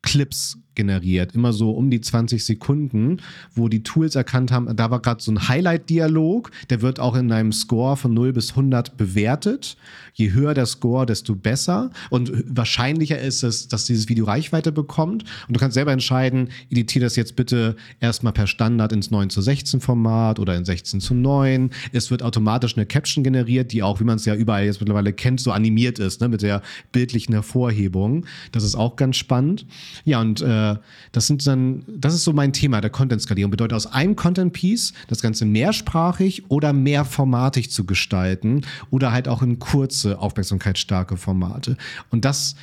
Clips 0.01 0.57
generiert, 0.79 1.35
immer 1.35 1.51
so 1.51 1.71
um 1.71 1.89
die 1.89 1.99
20 1.99 2.45
Sekunden, 2.45 3.17
wo 3.53 3.67
die 3.67 3.83
Tools 3.83 4.15
erkannt 4.15 4.49
haben, 4.49 4.73
da 4.77 4.89
war 4.89 5.01
gerade 5.01 5.21
so 5.21 5.29
ein 5.29 5.49
Highlight-Dialog, 5.49 6.51
der 6.69 6.81
wird 6.81 7.01
auch 7.01 7.17
in 7.17 7.33
einem 7.33 7.51
Score 7.51 7.97
von 7.97 8.13
0 8.13 8.31
bis 8.31 8.51
100 8.51 8.95
bewertet. 8.95 9.75
Je 10.13 10.31
höher 10.31 10.53
der 10.53 10.65
Score, 10.65 11.05
desto 11.05 11.35
besser 11.35 11.91
und 12.09 12.31
wahrscheinlicher 12.47 13.19
ist 13.19 13.43
es, 13.43 13.67
dass 13.67 13.87
dieses 13.87 14.07
Video 14.07 14.23
Reichweite 14.23 14.71
bekommt 14.71 15.25
und 15.49 15.53
du 15.53 15.59
kannst 15.59 15.73
selber 15.73 15.91
entscheiden, 15.91 16.47
editiere 16.69 17.03
das 17.03 17.17
jetzt 17.17 17.35
bitte 17.35 17.75
erstmal 17.99 18.31
per 18.31 18.47
Standard 18.47 18.93
ins 18.93 19.11
9 19.11 19.29
zu 19.29 19.41
16 19.41 19.81
Format 19.81 20.39
oder 20.39 20.55
in 20.55 20.63
16 20.63 21.01
zu 21.01 21.13
9. 21.13 21.71
Es 21.91 22.09
wird 22.09 22.23
automatisch 22.23 22.77
eine 22.77 22.85
Caption 22.85 23.25
generiert, 23.25 23.73
die 23.73 23.83
auch, 23.83 23.99
wie 23.99 24.05
man 24.05 24.15
es 24.15 24.23
ja 24.23 24.33
überall 24.33 24.63
jetzt 24.63 24.79
mittlerweile 24.79 25.11
kennt, 25.11 25.41
so 25.41 25.51
animiert 25.51 25.99
ist, 25.99 26.21
ne, 26.21 26.29
mit 26.29 26.41
der 26.41 26.61
bildlichen 26.93 27.33
Hervorhebung. 27.33 28.25
Das 28.53 28.63
ist 28.63 28.75
auch 28.75 28.95
ganz 28.95 29.17
spannend. 29.17 29.65
Ja, 30.05 30.21
und 30.21 30.39
äh, 30.39 30.68
das 31.11 31.27
sind 31.27 31.45
dann, 31.47 31.83
das 31.87 32.13
ist 32.13 32.23
so 32.23 32.33
mein 32.33 32.53
Thema 32.53 32.81
der 32.81 32.89
Content-Skalierung. 32.89 33.51
Bedeutet 33.51 33.75
aus 33.75 33.87
einem 33.87 34.15
Content-Piece 34.15 34.93
das 35.07 35.21
Ganze 35.21 35.45
mehrsprachig 35.45 36.49
oder 36.49 36.73
mehrformatig 36.73 37.71
zu 37.71 37.85
gestalten 37.85 38.61
oder 38.89 39.11
halt 39.11 39.27
auch 39.27 39.41
in 39.41 39.59
kurze, 39.59 40.19
aufmerksamkeitsstarke 40.19 41.17
Formate. 41.17 41.77
Und 42.09 42.25
das 42.25 42.55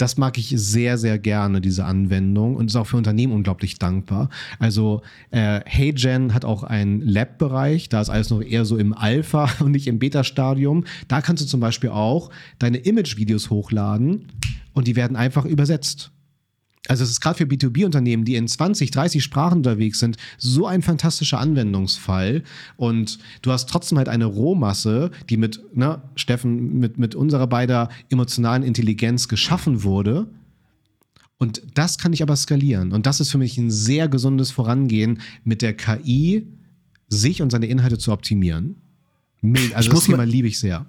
das 0.00 0.16
mag 0.16 0.38
ich 0.38 0.54
sehr, 0.56 0.96
sehr 0.96 1.18
gerne, 1.18 1.60
diese 1.60 1.84
Anwendung 1.84 2.56
und 2.56 2.66
ist 2.66 2.76
auch 2.76 2.86
für 2.86 2.96
Unternehmen 2.96 3.32
unglaublich 3.32 3.78
dankbar. 3.78 4.30
Also 4.58 5.02
äh, 5.30 5.60
HeyGen 5.66 6.32
hat 6.32 6.44
auch 6.44 6.62
einen 6.62 7.02
Lab-Bereich, 7.02 7.88
da 7.90 8.00
ist 8.00 8.08
alles 8.08 8.30
noch 8.30 8.40
eher 8.40 8.64
so 8.64 8.78
im 8.78 8.94
Alpha 8.94 9.50
und 9.60 9.72
nicht 9.72 9.86
im 9.86 9.98
Beta-Stadium. 9.98 10.84
Da 11.08 11.20
kannst 11.20 11.42
du 11.42 11.46
zum 11.46 11.60
Beispiel 11.60 11.90
auch 11.90 12.30
deine 12.58 12.78
Image-Videos 12.78 13.50
hochladen 13.50 14.28
und 14.72 14.86
die 14.86 14.96
werden 14.96 15.16
einfach 15.16 15.44
übersetzt. 15.44 16.10
Also 16.88 17.04
es 17.04 17.10
ist 17.10 17.20
gerade 17.20 17.36
für 17.36 17.44
B2B-Unternehmen, 17.44 18.24
die 18.24 18.36
in 18.36 18.48
20, 18.48 18.90
30 18.90 19.22
Sprachen 19.22 19.58
unterwegs 19.58 19.98
sind, 19.98 20.16
so 20.38 20.66
ein 20.66 20.82
fantastischer 20.82 21.38
Anwendungsfall. 21.38 22.42
Und 22.76 23.18
du 23.42 23.52
hast 23.52 23.68
trotzdem 23.68 23.98
halt 23.98 24.08
eine 24.08 24.24
Rohmasse, 24.24 25.10
die 25.28 25.36
mit, 25.36 25.60
ne, 25.76 26.02
Steffen, 26.16 26.78
mit, 26.78 26.98
mit 26.98 27.14
unserer 27.14 27.46
beider 27.46 27.90
emotionalen 28.08 28.62
Intelligenz 28.62 29.28
geschaffen 29.28 29.82
wurde. 29.82 30.26
Und 31.36 31.62
das 31.74 31.98
kann 31.98 32.12
ich 32.12 32.22
aber 32.22 32.36
skalieren. 32.36 32.92
Und 32.92 33.06
das 33.06 33.20
ist 33.20 33.30
für 33.30 33.38
mich 33.38 33.58
ein 33.58 33.70
sehr 33.70 34.08
gesundes 34.08 34.50
Vorangehen, 34.50 35.20
mit 35.44 35.62
der 35.62 35.74
KI 35.74 36.46
sich 37.08 37.42
und 37.42 37.50
seine 37.50 37.66
Inhalte 37.66 37.98
zu 37.98 38.12
optimieren. 38.12 38.76
Also 39.74 39.90
das 39.90 40.04
Thema 40.04 40.24
liebe 40.24 40.48
ich 40.48 40.58
sehr. 40.58 40.86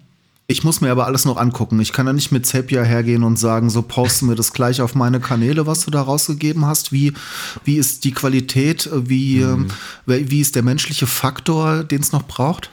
Ich 0.52 0.64
muss 0.66 0.82
mir 0.82 0.92
aber 0.92 1.06
alles 1.06 1.24
noch 1.24 1.38
angucken. 1.38 1.80
Ich 1.80 1.94
kann 1.94 2.08
ja 2.08 2.14
nicht 2.14 2.32
mit 2.32 2.46
Zapier 2.46 2.84
hergehen 2.84 3.24
und 3.24 3.40
sagen, 3.40 3.70
so 3.70 3.82
posten 3.82 4.28
mir 4.28 4.36
das 4.36 4.52
gleich 4.52 4.82
auf 4.82 4.96
meine 4.96 5.22
Kanäle, 5.22 5.66
was 5.66 5.86
du 5.86 5.92
da 5.92 6.02
rausgegeben 6.02 6.66
hast. 6.66 6.92
Wie, 6.92 7.14
wie 7.64 7.78
ist 7.78 8.04
die 8.04 8.12
Qualität? 8.12 8.90
Wie, 8.94 9.44
mhm. 9.44 9.68
wie 10.06 10.42
ist 10.42 10.56
der 10.56 10.64
menschliche 10.64 11.08
Faktor, 11.08 11.86
den 11.86 12.02
es 12.02 12.12
noch 12.12 12.24
braucht? 12.24 12.72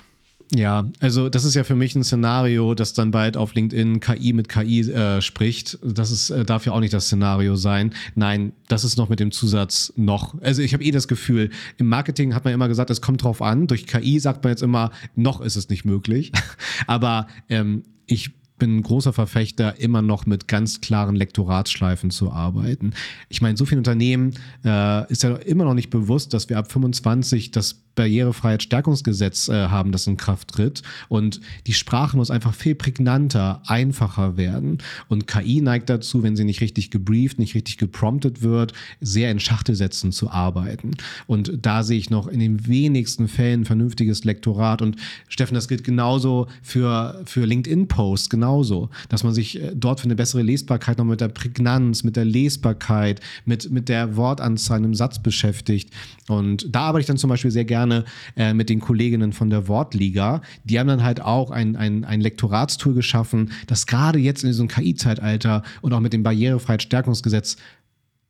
Ja, 0.55 0.91
also 1.01 1.29
das 1.29 1.45
ist 1.45 1.55
ja 1.55 1.65
für 1.65 1.75
mich 1.75 1.95
ein 1.95 2.05
Szenario, 2.05 2.75
das 2.75 2.95
dann 2.95 3.11
bald 3.11 3.37
auf 3.37 3.55
LinkedIn 3.55 4.01
KI 4.01 4.33
mit 4.33 4.49
KI 4.49 4.81
äh, 4.81 5.21
spricht. 5.21 5.79
Das 5.83 6.11
ist, 6.11 6.31
äh, 6.31 6.45
darf 6.45 6.65
ja 6.65 6.73
auch 6.73 6.81
nicht 6.81 6.95
das 6.95 7.07
Szenario 7.07 7.57
sein. 7.57 7.93
Nein, 8.15 8.53
das 8.67 8.83
ist 8.85 8.97
noch 8.97 9.11
mit 9.11 9.21
dem 9.21 9.31
Zusatz 9.31 9.93
noch. 9.97 10.41
Also 10.41 10.63
ich 10.63 10.73
habe 10.73 10.85
eh 10.85 10.91
das 10.91 11.07
Gefühl, 11.07 11.51
im 11.77 11.89
Marketing 11.89 12.35
hat 12.35 12.45
man 12.45 12.55
immer 12.55 12.69
gesagt, 12.69 12.89
es 12.89 13.03
kommt 13.03 13.23
drauf 13.23 13.43
an. 13.43 13.67
Durch 13.67 13.87
KI 13.87 14.19
sagt 14.21 14.43
man 14.43 14.53
jetzt 14.53 14.63
immer, 14.63 14.91
noch 15.17 15.43
ist 15.43 15.57
es 15.57 15.69
nicht 15.69 15.85
möglich. 15.85 16.33
Aber 16.87 17.27
ähm, 17.51 17.83
ich 18.07 18.31
bin 18.59 18.79
ein 18.79 18.83
großer 18.83 19.13
Verfechter, 19.13 19.81
immer 19.81 20.03
noch 20.03 20.27
mit 20.27 20.49
ganz 20.49 20.81
klaren 20.81 21.17
Lektoratsschleifen 21.17 22.11
zu 22.11 22.33
arbeiten. 22.33 22.93
Ich 23.29 23.41
meine, 23.41 23.57
so 23.57 23.65
viele 23.65 23.79
Unternehmen 23.79 24.35
äh, 24.65 25.11
ist 25.11 25.23
ja 25.23 25.37
immer 25.37 25.65
noch 25.65 25.75
nicht 25.75 25.91
bewusst, 25.91 26.35
dass 26.35 26.49
wir 26.49 26.59
ab 26.59 26.71
25 26.71 27.51
das 27.51 27.83
Barrierefreiheitsstärkungsgesetz 27.99 29.49
äh, 29.49 29.69
haben, 29.69 29.91
das 29.91 30.07
in 30.07 30.17
Kraft 30.17 30.49
tritt. 30.49 30.83
Und 31.09 31.41
die 31.67 31.75
Sprache 31.75 32.17
muss 32.17 32.31
einfach 32.31 32.55
viel 32.55 32.77
prägnanter, 32.77 33.61
einfacher 33.67 34.37
werden. 34.37 34.79
Und 35.09 35.27
KI 35.27 35.61
neigt 35.61 35.91
dazu, 35.91 36.23
wenn 36.23 36.37
sie 36.37 36.45
nicht 36.45 36.61
richtig 36.61 36.93
gebrieft, 36.93 37.41
nicht 37.41 37.57
richtig 37.57 37.77
gepromptet 37.77 38.41
wird, 38.41 38.73
sehr 39.01 39.33
in 39.33 39.41
Schachtelsätzen 39.41 40.13
zu 40.13 40.31
arbeiten. 40.31 40.93
Und 41.27 41.53
da 41.61 41.83
sehe 41.83 41.99
ich 41.99 42.09
noch 42.09 42.29
in 42.29 42.39
den 42.39 42.69
wenigsten 42.69 43.27
Fällen 43.27 43.65
vernünftiges 43.65 44.23
Lektorat. 44.23 44.81
Und 44.81 44.97
Steffen, 45.29 45.57
das 45.57 45.67
gilt 45.67 45.83
genauso 45.83 46.47
für, 46.63 47.21
für 47.25 47.45
LinkedIn-Posts, 47.47 48.31
genauso, 48.49 48.89
dass 49.09 49.25
man 49.25 49.35
sich 49.35 49.61
äh, 49.61 49.73
dort 49.75 50.01
für 50.01 50.05
eine 50.05 50.17
bessere 50.17 50.43
Lesbarkeit 50.43 50.99
noch 50.99 51.05
mit 51.05 51.21
der 51.21 51.29
Prägnanz, 51.29 52.03
mit 52.03 52.17
der 52.17 52.25
Lesbarkeit, 52.25 53.21
mit, 53.45 53.71
mit 53.71 53.89
der 53.89 54.17
Wortanzahl 54.17 54.83
im 54.85 54.95
Satz 54.95 55.19
beschäftigt. 55.19 55.91
Und 56.29 56.75
da 56.75 56.81
arbeite 56.81 57.01
ich 57.03 57.07
dann 57.07 57.19
zum 57.19 57.31
Beispiel 57.31 57.51
sehr 57.51 57.65
gerne 57.65 58.05
äh, 58.37 58.55
mit 58.55 58.71
den 58.71 58.81
Kolleginnen 58.81 59.33
von 59.33 59.51
der 59.51 59.69
Wortliga. 59.69 60.41
Die 60.65 60.79
haben 60.79 60.89
dann 60.89 61.03
halt 61.03 61.21
auch 61.21 61.51
ein, 61.51 61.77
ein, 61.77 62.05
ein 62.05 62.21
Lektoratstool 62.21 62.95
geschaffen, 62.95 63.53
das 63.67 63.87
gerade 63.87 64.19
jetzt 64.19 64.45
in 64.45 64.49
diesem 64.49 64.69
KI-Zeitalter 64.69 65.63
und 65.83 65.93
auch 65.93 66.01
mit 66.01 66.13
dem 66.13 66.23
Barrierefreiheitsstärkungsgesetz 66.23 67.57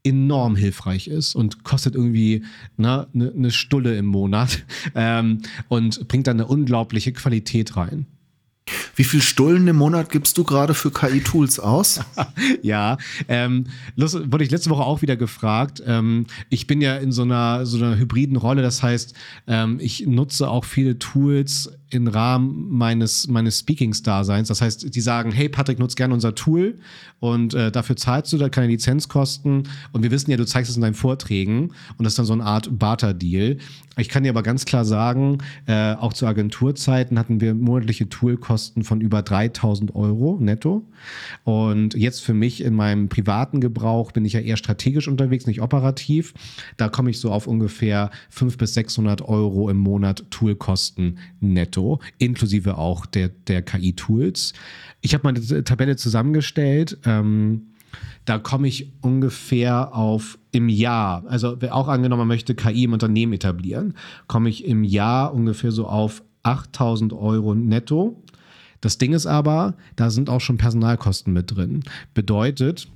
enorm 0.04 0.56
hilfreich 0.56 1.08
ist 1.08 1.34
und 1.34 1.64
kostet 1.64 1.94
irgendwie 1.94 2.44
eine 2.76 3.08
ne, 3.12 3.32
ne 3.34 3.50
Stulle 3.50 3.96
im 3.96 4.06
Monat 4.06 4.64
ähm, 4.94 5.42
und 5.68 6.08
bringt 6.08 6.26
dann 6.26 6.38
eine 6.38 6.46
unglaubliche 6.46 7.12
Qualität 7.12 7.76
rein. 7.76 8.06
Wie 8.98 9.04
viel 9.04 9.22
Stullen 9.22 9.68
im 9.68 9.76
Monat 9.76 10.10
gibst 10.10 10.36
du 10.38 10.42
gerade 10.42 10.74
für 10.74 10.90
KI-Tools 10.90 11.60
aus? 11.60 12.00
ja, 12.62 12.98
ähm, 13.28 13.66
wurde 13.96 14.42
ich 14.42 14.50
letzte 14.50 14.70
Woche 14.70 14.82
auch 14.82 15.02
wieder 15.02 15.16
gefragt. 15.16 15.80
Ähm, 15.86 16.26
ich 16.50 16.66
bin 16.66 16.80
ja 16.80 16.96
in 16.96 17.12
so 17.12 17.22
einer, 17.22 17.64
so 17.64 17.76
einer 17.76 17.96
hybriden 17.96 18.34
Rolle, 18.36 18.60
das 18.60 18.82
heißt, 18.82 19.14
ähm, 19.46 19.78
ich 19.80 20.04
nutze 20.08 20.48
auch 20.48 20.64
viele 20.64 20.98
Tools 20.98 21.70
im 21.90 22.06
Rahmen 22.06 22.70
meines, 22.70 23.28
meines 23.28 23.60
Speakings-Daseins. 23.60 24.48
Das 24.48 24.60
heißt, 24.60 24.94
die 24.94 25.00
sagen, 25.00 25.30
hey 25.32 25.48
Patrick, 25.48 25.78
nutz 25.78 25.94
gerne 25.94 26.12
unser 26.12 26.34
Tool 26.34 26.78
und 27.20 27.54
äh, 27.54 27.70
dafür 27.70 27.96
zahlst 27.96 28.32
du 28.32 28.38
da 28.38 28.48
keine 28.48 28.66
Lizenz 28.66 29.08
kosten. 29.08 29.62
Und 29.92 30.02
wir 30.02 30.10
wissen 30.10 30.30
ja, 30.30 30.36
du 30.36 30.44
zeigst 30.44 30.70
es 30.70 30.76
in 30.76 30.82
deinen 30.82 30.94
Vorträgen 30.94 31.70
und 31.96 32.04
das 32.04 32.12
ist 32.12 32.18
dann 32.18 32.26
so 32.26 32.32
eine 32.34 32.44
Art 32.44 32.78
Barter-Deal. 32.78 33.58
Ich 33.96 34.08
kann 34.08 34.22
dir 34.22 34.30
aber 34.30 34.42
ganz 34.42 34.64
klar 34.64 34.84
sagen, 34.84 35.38
äh, 35.66 35.94
auch 35.94 36.12
zu 36.12 36.26
Agenturzeiten 36.26 37.18
hatten 37.18 37.40
wir 37.40 37.54
monatliche 37.54 38.08
Toolkosten 38.08 38.84
von 38.88 39.00
über 39.00 39.22
3000 39.22 39.94
Euro 39.94 40.38
netto. 40.40 40.82
Und 41.44 41.94
jetzt 41.94 42.24
für 42.24 42.34
mich 42.34 42.64
in 42.64 42.74
meinem 42.74 43.08
privaten 43.08 43.60
Gebrauch 43.60 44.10
bin 44.12 44.24
ich 44.24 44.32
ja 44.32 44.40
eher 44.40 44.56
strategisch 44.56 45.06
unterwegs, 45.06 45.46
nicht 45.46 45.60
operativ. 45.60 46.34
Da 46.76 46.88
komme 46.88 47.10
ich 47.10 47.20
so 47.20 47.30
auf 47.30 47.46
ungefähr 47.46 48.10
500 48.30 48.58
bis 48.58 48.74
600 48.74 49.22
Euro 49.22 49.68
im 49.68 49.76
Monat 49.76 50.24
Toolkosten 50.30 51.18
netto, 51.40 52.00
inklusive 52.18 52.78
auch 52.78 53.06
der, 53.06 53.28
der 53.28 53.62
KI-Tools. 53.62 54.54
Ich 55.02 55.14
habe 55.14 55.24
meine 55.24 55.64
Tabelle 55.64 55.96
zusammengestellt. 55.96 56.98
Ähm, 57.04 57.68
da 58.24 58.38
komme 58.38 58.68
ich 58.68 58.92
ungefähr 59.00 59.94
auf 59.94 60.38
im 60.50 60.68
Jahr, 60.68 61.24
also 61.28 61.56
wer 61.60 61.74
auch 61.74 61.88
angenommen 61.88 62.28
möchte 62.28 62.54
KI 62.54 62.84
im 62.84 62.92
Unternehmen 62.92 63.32
etablieren, 63.32 63.94
komme 64.26 64.48
ich 64.48 64.66
im 64.66 64.84
Jahr 64.84 65.32
ungefähr 65.32 65.72
so 65.72 65.86
auf 65.86 66.22
8000 66.42 67.12
Euro 67.12 67.54
netto. 67.54 68.22
Das 68.80 68.98
Ding 68.98 69.12
ist 69.12 69.26
aber, 69.26 69.74
da 69.96 70.10
sind 70.10 70.30
auch 70.30 70.40
schon 70.40 70.58
Personalkosten 70.58 71.32
mit 71.32 71.54
drin. 71.54 71.82
Bedeutet, 72.14 72.88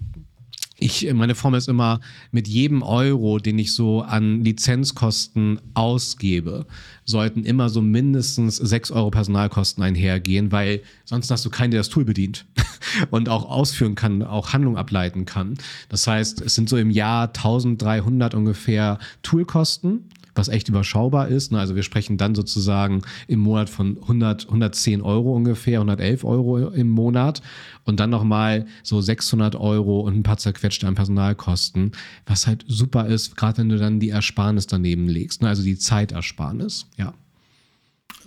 ich, 0.82 1.12
meine 1.12 1.34
Formel 1.34 1.58
ist 1.58 1.68
immer, 1.68 2.00
mit 2.32 2.48
jedem 2.48 2.82
Euro, 2.82 3.38
den 3.38 3.58
ich 3.58 3.72
so 3.72 4.02
an 4.02 4.42
Lizenzkosten 4.42 5.60
ausgebe, 5.74 6.66
sollten 7.04 7.44
immer 7.44 7.68
so 7.68 7.80
mindestens 7.80 8.56
sechs 8.56 8.90
Euro 8.90 9.10
Personalkosten 9.10 9.82
einhergehen, 9.82 10.50
weil 10.50 10.82
sonst 11.04 11.30
hast 11.30 11.44
du 11.44 11.50
keinen, 11.50 11.70
der 11.70 11.80
das 11.80 11.88
Tool 11.88 12.04
bedient 12.04 12.46
und 13.10 13.28
auch 13.28 13.48
ausführen 13.48 13.94
kann, 13.94 14.22
auch 14.22 14.52
Handlung 14.52 14.76
ableiten 14.76 15.24
kann. 15.24 15.54
Das 15.88 16.06
heißt, 16.06 16.40
es 16.40 16.54
sind 16.54 16.68
so 16.68 16.76
im 16.76 16.90
Jahr 16.90 17.28
1300 17.28 18.34
ungefähr 18.34 18.98
Toolkosten 19.22 20.08
was 20.34 20.48
echt 20.48 20.68
überschaubar 20.68 21.28
ist. 21.28 21.52
Ne? 21.52 21.58
Also 21.58 21.76
wir 21.76 21.82
sprechen 21.82 22.16
dann 22.16 22.34
sozusagen 22.34 23.02
im 23.28 23.40
Monat 23.40 23.68
von 23.70 23.98
100, 24.00 24.46
110 24.46 25.02
Euro 25.02 25.34
ungefähr, 25.34 25.78
111 25.78 26.24
Euro 26.24 26.68
im 26.68 26.88
Monat 26.88 27.42
und 27.84 28.00
dann 28.00 28.10
nochmal 28.10 28.66
so 28.82 29.00
600 29.00 29.56
Euro 29.56 30.00
und 30.00 30.16
ein 30.16 30.22
paar 30.22 30.38
zerquetschte 30.38 30.86
an 30.86 30.94
Personalkosten, 30.94 31.92
was 32.26 32.46
halt 32.46 32.64
super 32.66 33.06
ist, 33.06 33.36
gerade 33.36 33.58
wenn 33.58 33.68
du 33.68 33.78
dann 33.78 34.00
die 34.00 34.10
Ersparnis 34.10 34.66
daneben 34.66 35.08
legst, 35.08 35.42
ne? 35.42 35.48
also 35.48 35.62
die 35.62 35.78
Zeitersparnis, 35.78 36.86
ja. 36.96 37.14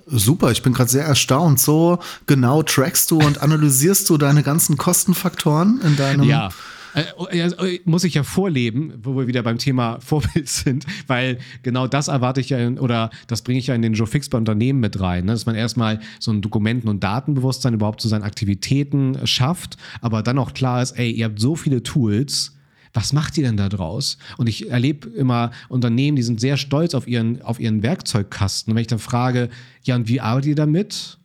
Super, 0.07 0.51
ich 0.51 0.61
bin 0.61 0.73
gerade 0.73 0.89
sehr 0.89 1.05
erstaunt. 1.05 1.59
So 1.59 1.97
genau 2.27 2.61
trackst 2.61 3.09
du 3.09 3.17
und 3.17 3.41
analysierst 3.41 4.07
du 4.07 4.17
deine 4.17 4.43
ganzen 4.43 4.77
Kostenfaktoren 4.77 5.81
in 5.81 5.95
deinem. 5.95 6.29
Ja, 6.29 6.51
äh, 6.95 7.39
äh, 7.39 7.79
muss 7.85 8.03
ich 8.03 8.13
ja 8.13 8.23
vorleben, 8.23 8.93
wo 9.03 9.15
wir 9.17 9.27
wieder 9.27 9.43
beim 9.43 9.57
Thema 9.57 9.99
Vorbild 10.05 10.47
sind, 10.47 10.85
weil 11.07 11.39
genau 11.63 11.87
das 11.87 12.07
erwarte 12.07 12.41
ich 12.41 12.49
ja 12.49 12.57
in, 12.57 12.79
oder 12.79 13.09
das 13.27 13.41
bringe 13.41 13.59
ich 13.59 13.67
ja 13.67 13.75
in 13.75 13.81
den 13.81 13.93
Joe 13.93 14.07
Fix 14.07 14.29
bei 14.29 14.37
Unternehmen 14.37 14.79
mit 14.79 14.99
rein, 14.99 15.25
ne? 15.25 15.33
dass 15.33 15.45
man 15.45 15.55
erstmal 15.55 15.99
so 16.19 16.31
ein 16.31 16.41
Dokumenten- 16.41 16.89
und 16.89 17.03
Datenbewusstsein 17.03 17.73
überhaupt 17.73 18.01
zu 18.01 18.07
seinen 18.07 18.23
Aktivitäten 18.23 19.25
schafft, 19.25 19.77
aber 20.01 20.23
dann 20.23 20.37
auch 20.37 20.53
klar 20.53 20.81
ist, 20.81 20.93
ey, 20.93 21.11
ihr 21.11 21.25
habt 21.25 21.39
so 21.39 21.55
viele 21.55 21.83
Tools, 21.83 22.53
was 22.93 23.11
macht 23.11 23.37
ihr 23.37 23.43
denn 23.43 23.57
da 23.57 23.67
draus? 23.67 24.17
Und 24.37 24.47
ich 24.47 24.69
erlebe 24.71 25.09
immer 25.09 25.51
Unternehmen, 25.67 26.15
die 26.15 26.23
sind 26.23 26.39
sehr 26.39 26.55
stolz 26.55 26.93
auf 26.93 27.07
ihren, 27.07 27.41
auf 27.41 27.59
ihren 27.59 27.83
Werkzeugkasten. 27.83 28.71
Und 28.71 28.75
wenn 28.75 28.81
ich 28.81 28.87
dann 28.87 28.99
frage, 28.99 29.49
ja, 29.83 29.97
und 29.97 30.07
wie 30.07 30.21
arbeitet 30.21 30.49
ihr 30.49 30.55
damit? 30.55 31.17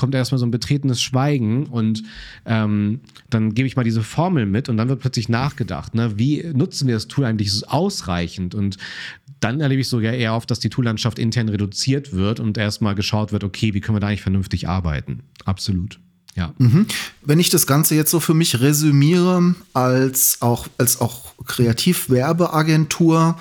Kommt 0.00 0.14
erstmal 0.14 0.38
so 0.38 0.46
ein 0.46 0.50
betretenes 0.50 1.00
Schweigen 1.00 1.66
und 1.66 2.02
ähm, 2.46 3.00
dann 3.28 3.52
gebe 3.52 3.68
ich 3.68 3.76
mal 3.76 3.84
diese 3.84 4.02
Formel 4.02 4.46
mit 4.46 4.70
und 4.70 4.78
dann 4.78 4.88
wird 4.88 5.00
plötzlich 5.00 5.28
nachgedacht, 5.28 5.94
ne? 5.94 6.18
wie 6.18 6.42
nutzen 6.54 6.88
wir 6.88 6.94
das 6.94 7.06
Tool 7.06 7.26
eigentlich 7.26 7.68
ausreichend 7.68 8.54
und 8.54 8.78
dann 9.40 9.60
erlebe 9.60 9.82
ich 9.82 9.88
sogar 9.88 10.14
eher 10.14 10.34
oft, 10.34 10.50
dass 10.50 10.58
die 10.58 10.70
Toollandschaft 10.70 11.18
intern 11.18 11.50
reduziert 11.50 12.14
wird 12.14 12.40
und 12.40 12.56
erstmal 12.56 12.94
geschaut 12.94 13.30
wird, 13.30 13.44
okay, 13.44 13.74
wie 13.74 13.80
können 13.80 13.96
wir 13.96 14.00
da 14.00 14.08
eigentlich 14.08 14.22
vernünftig 14.22 14.68
arbeiten? 14.68 15.20
Absolut. 15.44 16.00
Ja. 16.36 16.52
Mhm. 16.58 16.86
Wenn 17.22 17.40
ich 17.40 17.50
das 17.50 17.66
Ganze 17.66 17.96
jetzt 17.96 18.10
so 18.10 18.20
für 18.20 18.34
mich 18.34 18.60
resümiere 18.60 19.54
als 19.74 20.38
auch, 20.40 20.68
als 20.78 21.00
auch 21.00 21.34
Kreativwerbeagentur, 21.46 23.36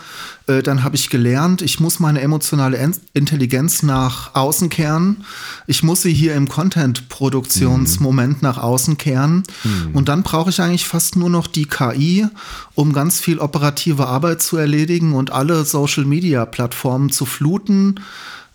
äh, 0.48 0.64
dann 0.64 0.84
habe 0.84 0.96
ich 0.96 1.10
gelernt, 1.10 1.62
ich 1.62 1.80
muss 1.80 2.00
meine 2.00 2.22
emotionale 2.22 2.92
Intelligenz 3.14 3.84
nach 3.84 4.34
außen 4.34 4.70
kehren. 4.70 5.24
Ich 5.68 5.84
muss 5.84 6.02
sie 6.02 6.14
hier 6.14 6.34
im 6.34 6.50
Content-Produktionsmoment 6.50 8.42
mhm. 8.42 8.48
nach 8.48 8.58
außen 8.58 8.98
kehren. 8.98 9.44
Mhm. 9.64 9.92
Und 9.94 10.10
dann 10.10 10.24
brauche 10.24 10.50
ich 10.50 10.60
eigentlich 10.60 10.86
fast 10.86 11.16
nur 11.16 11.30
noch 11.30 11.46
die 11.46 11.68
KI, 11.68 12.28
um 12.74 12.92
ganz 12.92 13.20
viel 13.20 13.38
operative 13.38 14.08
Arbeit 14.08 14.42
zu 14.42 14.58
erledigen 14.58 15.14
und 15.14 15.32
alle 15.32 15.64
Social-Media-Plattformen 15.64 17.12
zu 17.12 17.26
fluten 17.26 18.00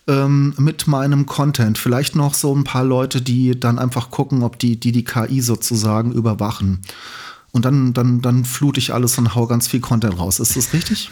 ähm, 0.07 0.55
mit 0.59 0.87
meinem 0.87 1.27
Content. 1.27 1.79
Vielleicht 1.79 2.17
noch 2.17 2.35
so 2.35 2.55
ein 2.55 2.65
paar 2.65 2.85
Leute, 2.85 3.23
die 3.23 3.59
dann 3.59 3.79
einfach 3.79 4.11
gucken, 4.11 4.43
ob 4.43 4.59
die 4.59 4.79
die, 4.79 4.93
die 4.93 5.05
KI 5.05 5.41
sozusagen 5.41 6.13
überwachen. 6.13 6.81
Und 7.53 7.65
dann, 7.65 7.93
dann, 7.93 8.21
dann 8.21 8.45
flute 8.45 8.81
ich 8.81 8.93
alles 8.93 9.17
und 9.17 9.35
hau 9.35 9.47
ganz 9.47 9.69
viel 9.69 9.81
Content 9.81 10.19
raus. 10.19 10.41
Ist 10.41 10.57
das 10.57 10.73
richtig? 10.73 11.11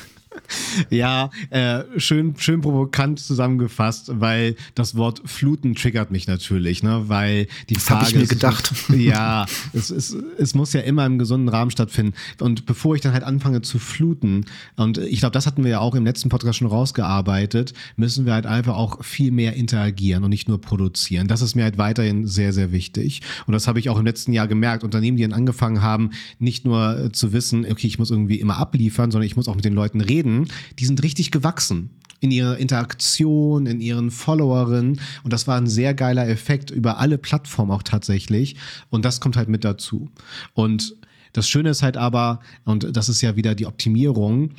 Ja, 0.91 1.31
äh, 1.51 1.83
schön, 1.97 2.35
schön 2.39 2.61
provokant 2.61 3.21
zusammengefasst, 3.21 4.11
weil 4.21 4.57
das 4.75 4.97
Wort 4.97 5.23
fluten 5.25 5.75
triggert 5.75 6.11
mich 6.11 6.27
natürlich, 6.27 6.83
ne? 6.83 7.05
Weil 7.07 7.47
die 7.69 7.75
das 7.75 7.85
Frage. 7.85 8.09
ich 8.09 8.15
mir 8.15 8.27
gedacht. 8.27 8.73
ja, 8.97 9.47
es, 9.73 9.91
es, 9.91 10.17
es 10.39 10.55
muss 10.55 10.73
ja 10.73 10.81
immer 10.81 11.07
im 11.07 11.19
gesunden 11.19 11.49
Rahmen 11.49 11.71
stattfinden. 11.71 12.15
Und 12.41 12.67
bevor 12.67 12.95
ich 12.95 13.01
dann 13.01 13.13
halt 13.13 13.25
anfange 13.25 13.63
zu 13.63 13.79
fluten, 13.79 14.47
und 14.77 14.99
ich 14.99 15.21
glaube, 15.21 15.33
das 15.33 15.47
hatten 15.47 15.65
wir 15.65 15.71
ja 15.71 15.81
auch 15.81 15.95
im 15.95 16.05
letzten 16.05 16.29
Podcast 16.29 16.59
schon 16.59 16.69
rausgearbeitet, 16.69 17.73
müssen 17.97 18.27
wir 18.27 18.35
halt 18.35 18.47
einfach 18.47 18.77
auch 18.77 19.05
viel 19.05 19.31
mehr 19.31 19.55
interagieren 19.55 20.25
und 20.25 20.31
nicht 20.31 20.49
nur 20.49 20.61
produzieren. 20.61 21.29
Das 21.29 21.43
ist 21.43 21.55
mir 21.55 21.65
halt 21.65 21.79
weiterhin 21.79 22.27
sehr, 22.27 22.53
sehr 22.53 22.73
wichtig. 22.73 23.23
Und 23.47 23.53
das 23.53 23.67
habe 23.67 23.79
ich 23.79 23.89
auch 23.89 23.99
im 23.99 24.07
letzten 24.07 24.33
Jahr 24.33 24.49
gemerkt. 24.49 24.85
Unternehmen, 24.85 25.17
die 25.17 25.23
dann 25.23 25.33
angefangen 25.33 25.83
haben, 25.83 26.11
nicht 26.39 26.65
nur 26.65 27.11
zu 27.13 27.33
wissen, 27.33 27.67
okay, 27.71 27.87
ich 27.87 27.99
muss 27.99 28.11
irgendwie 28.11 28.41
immer 28.41 28.57
abliefern, 28.57 29.11
sondern 29.11 29.27
ich 29.27 29.37
muss 29.37 29.49
auch 29.49 29.55
mit 29.55 29.65
den 29.65 29.75
Leuten 29.75 30.01
reden 30.01 30.22
reden, 30.23 30.49
die 30.79 30.87
sind 30.87 31.03
richtig 31.03 31.31
gewachsen 31.31 31.91
in 32.21 32.31
ihrer 32.31 32.57
Interaktion, 32.57 33.67
in 33.67 33.81
ihren 33.81 34.11
Followerinnen. 34.11 35.01
Und 35.25 35.33
das 35.33 35.49
war 35.49 35.57
ein 35.57 35.67
sehr 35.67 35.93
geiler 35.93 36.29
Effekt 36.29 36.71
über 36.71 36.99
alle 36.99 37.19
Plattformen 37.19 37.73
auch 37.73 37.83
tatsächlich. 37.83 38.57
Und 38.91 39.05
das 39.05 39.21
kommt 39.21 39.37
halt 39.37 39.49
mit 39.49 39.65
dazu. 39.65 40.09
Und 40.55 40.95
das 41.33 41.49
Schöne 41.49 41.71
ist 41.71 41.83
halt 41.83 41.97
aber, 41.97 42.41
und 42.65 42.97
das 42.97 43.09
ist 43.09 43.23
ja 43.23 43.35
wieder 43.35 43.55
die 43.55 43.67
Optimierung, 43.67 44.51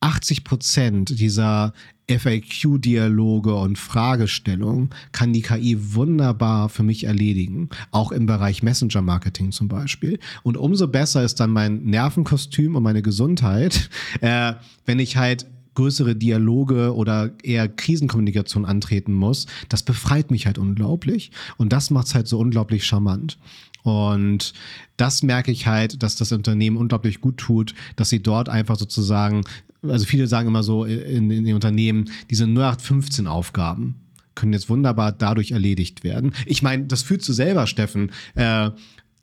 80 0.00 0.44
Prozent 0.44 1.18
dieser 1.18 1.72
FAQ-Dialoge 2.10 3.54
und 3.54 3.78
Fragestellungen 3.78 4.90
kann 5.12 5.32
die 5.32 5.42
KI 5.42 5.94
wunderbar 5.94 6.68
für 6.68 6.82
mich 6.82 7.04
erledigen, 7.04 7.70
auch 7.90 8.12
im 8.12 8.26
Bereich 8.26 8.62
Messenger-Marketing 8.62 9.52
zum 9.52 9.68
Beispiel. 9.68 10.18
Und 10.42 10.56
umso 10.56 10.88
besser 10.88 11.24
ist 11.24 11.40
dann 11.40 11.50
mein 11.50 11.84
Nervenkostüm 11.84 12.76
und 12.76 12.82
meine 12.82 13.02
Gesundheit, 13.02 13.88
äh, 14.20 14.54
wenn 14.84 14.98
ich 14.98 15.16
halt 15.16 15.46
größere 15.74 16.14
Dialoge 16.14 16.94
oder 16.94 17.32
eher 17.42 17.68
Krisenkommunikation 17.68 18.64
antreten 18.64 19.12
muss, 19.12 19.46
das 19.68 19.82
befreit 19.82 20.30
mich 20.30 20.46
halt 20.46 20.58
unglaublich. 20.58 21.32
Und 21.56 21.72
das 21.72 21.90
macht 21.90 22.06
es 22.06 22.14
halt 22.14 22.28
so 22.28 22.38
unglaublich 22.38 22.86
charmant. 22.86 23.38
Und 23.84 24.54
das 24.96 25.22
merke 25.22 25.52
ich 25.52 25.66
halt, 25.66 26.02
dass 26.02 26.16
das 26.16 26.32
Unternehmen 26.32 26.78
unglaublich 26.78 27.20
gut 27.20 27.36
tut, 27.36 27.74
dass 27.96 28.08
sie 28.08 28.22
dort 28.22 28.48
einfach 28.48 28.78
sozusagen, 28.78 29.42
also 29.88 30.04
viele 30.06 30.26
sagen 30.26 30.48
immer 30.48 30.62
so 30.62 30.84
in, 30.84 31.30
in 31.30 31.44
den 31.44 31.54
Unternehmen, 31.54 32.10
diese 32.30 32.44
0815 32.44 33.26
Aufgaben 33.26 33.96
können 34.34 34.52
jetzt 34.52 34.68
wunderbar 34.68 35.12
dadurch 35.12 35.52
erledigt 35.52 36.04
werden. 36.04 36.32
Ich 36.46 36.62
meine, 36.62 36.86
das 36.86 37.02
fühlst 37.02 37.28
du 37.28 37.32
selber, 37.32 37.66
Steffen. 37.66 38.10
Äh, 38.34 38.70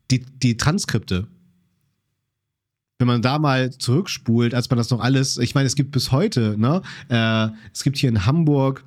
die, 0.10 0.26
die 0.41 0.58
Transkripte, 0.58 1.28
wenn 3.00 3.08
man 3.08 3.21
da 3.21 3.39
mal 3.39 3.71
zurückspult, 3.71 4.54
als 4.54 4.69
man 4.69 4.78
das 4.78 4.89
noch 4.89 5.00
alles, 5.00 5.38
ich 5.38 5.56
meine, 5.56 5.67
es 5.67 5.76
gibt 5.76 5.91
bis 5.91 6.12
heute, 6.12 6.56
ne, 6.58 6.82
äh, 7.10 7.50
es 7.74 7.84
gibt 7.84 7.97
hier 7.97 8.10
in 8.10 8.26
Hamburg 8.26 8.84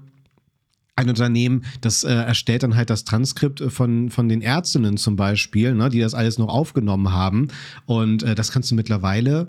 ein 0.97 1.09
Unternehmen, 1.09 1.65
das 1.81 2.05
äh, 2.05 2.13
erstellt 2.13 2.63
dann 2.63 2.77
halt 2.77 2.91
das 2.91 3.05
Transkript 3.05 3.61
von, 3.69 4.11
von 4.11 4.29
den 4.29 4.43
Ärztinnen 4.43 4.97
zum 4.97 5.17
Beispiel, 5.17 5.75
ne, 5.75 5.89
die 5.89 5.99
das 5.99 6.15
alles 6.15 6.39
noch 6.39 6.49
aufgenommen 6.49 7.13
haben. 7.13 7.49
Und 7.87 8.23
äh, 8.23 8.37
das 8.37 8.53
kannst 8.53 8.71
du 8.71 8.77
mittlerweile 8.77 9.49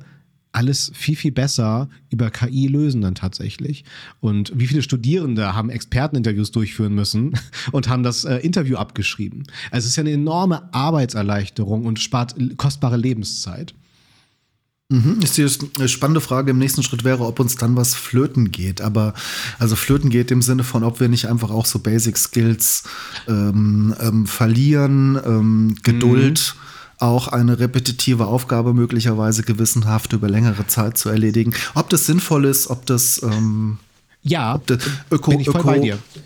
alles 0.56 0.92
viel, 0.96 1.16
viel 1.16 1.32
besser 1.34 1.90
über 2.10 2.30
KI 2.30 2.68
lösen 2.68 3.02
dann 3.02 3.14
tatsächlich. 3.14 3.84
Und 4.22 4.54
wie 4.56 4.68
viele 4.68 4.82
Studierende 4.82 5.54
haben 5.54 5.70
Experteninterviews 5.70 6.52
durchführen 6.52 6.96
müssen 6.96 7.34
und 7.72 7.90
haben 7.90 8.04
das 8.04 8.24
äh, 8.24 8.38
Interview 8.38 8.78
abgeschrieben. 8.78 9.44
Also 9.72 9.86
es 9.86 9.92
ist 9.92 9.96
ja 9.98 10.02
eine 10.02 10.14
enorme 10.14 10.74
Arbeitserleichterung 10.74 11.86
und 11.86 12.00
spart 12.00 12.36
kostbare 12.58 12.96
Lebenszeit. 12.96 13.76
Mhm. 14.90 15.20
Ist 15.22 15.38
die 15.38 15.90
spannende 15.90 16.22
Frage 16.22 16.52
im 16.52 16.60
nächsten 16.60 16.84
Schritt 16.84 17.04
wäre, 17.04 17.26
ob 17.26 17.40
uns 17.40 17.56
dann 17.56 17.76
was 17.76 17.94
flöten 17.96 18.52
geht. 18.52 18.82
Aber 18.82 19.14
also 19.60 19.76
flöten 19.76 20.10
geht 20.10 20.32
im 20.32 20.42
Sinne 20.42 20.64
von, 20.64 20.84
ob 20.84 21.00
wir 21.00 21.10
nicht 21.10 21.28
einfach 21.28 21.50
auch 21.50 21.66
so 21.66 21.80
Basic 21.80 22.18
Skills 22.18 22.84
ähm, 23.28 23.94
ähm, 24.00 24.26
verlieren, 24.26 25.20
ähm, 25.26 25.76
Geduld. 25.84 26.56
Mhm 26.56 26.66
auch 27.00 27.28
eine 27.28 27.60
repetitive 27.60 28.28
Aufgabe 28.28 28.74
möglicherweise 28.74 29.44
gewissenhaft 29.44 30.14
über 30.14 30.30
längere 30.30 30.68
Zeit 30.68 30.98
zu 30.98 31.10
erledigen. 31.10 31.54
Ob 31.74 31.90
das 31.90 32.06
sinnvoll 32.06 32.46
ist, 32.46 32.70
ob 32.70 32.86
das 32.86 33.22
ähm, 33.24 33.80
ja, 34.28 34.60
öko, 35.12 35.34
öko, 35.34 35.76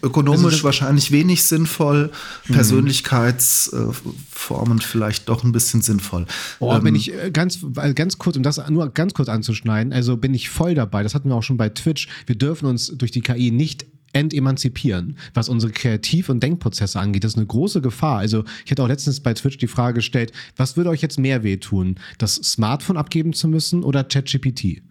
ökonomisch 0.02 0.54
also 0.54 0.64
wahrscheinlich 0.64 1.12
wenig 1.12 1.44
sinnvoll, 1.44 2.12
mhm. 2.48 2.54
Persönlichkeitsformen 2.54 4.80
vielleicht 4.80 5.28
doch 5.28 5.44
ein 5.44 5.52
bisschen 5.52 5.82
sinnvoll. 5.82 6.26
Oh, 6.60 6.74
ähm, 6.74 6.84
bin 6.84 6.96
ich 6.96 7.14
äh, 7.14 7.30
ganz, 7.30 7.60
ganz 7.96 8.18
kurz, 8.18 8.38
um 8.38 8.44
das 8.44 8.62
nur 8.70 8.88
ganz 8.90 9.14
kurz 9.14 9.28
anzuschneiden, 9.28 9.92
also 9.92 10.16
bin 10.16 10.34
ich 10.34 10.50
voll 10.50 10.76
dabei. 10.76 11.04
Das 11.04 11.14
hatten 11.14 11.28
wir 11.28 11.36
auch 11.36 11.44
schon 11.44 11.58
bei 11.58 11.68
Twitch. 11.68 12.08
Wir 12.26 12.36
dürfen 12.36 12.68
uns 12.68 12.88
durch 12.88 13.12
die 13.12 13.20
KI 13.20 13.52
nicht 13.52 13.86
entemanzipieren, 14.14 15.18
was 15.34 15.50
unsere 15.50 15.72
Kreativ- 15.72 16.30
und 16.30 16.42
Denkprozesse 16.42 17.00
angeht. 17.00 17.24
Das 17.24 17.34
ist 17.34 17.38
eine 17.38 17.48
große 17.48 17.82
Gefahr. 17.82 18.20
Also 18.20 18.44
ich 18.66 18.72
hatte 18.72 18.84
auch 18.84 18.88
letztens 18.88 19.20
bei 19.20 19.34
Twitch 19.34 19.58
die 19.58 19.68
Frage 19.68 19.96
gestellt, 19.96 20.32
was 20.56 20.78
würde 20.78 20.90
euch 20.90 21.02
jetzt 21.02 21.20
mehr 21.20 21.44
wehtun, 21.44 21.96
das 22.18 22.36
Smartphone 22.36 22.98
abgeben 22.98 23.34
zu 23.34 23.48
müssen 23.48 23.84
oder 23.84 24.04
ChatGPT? 24.04 24.82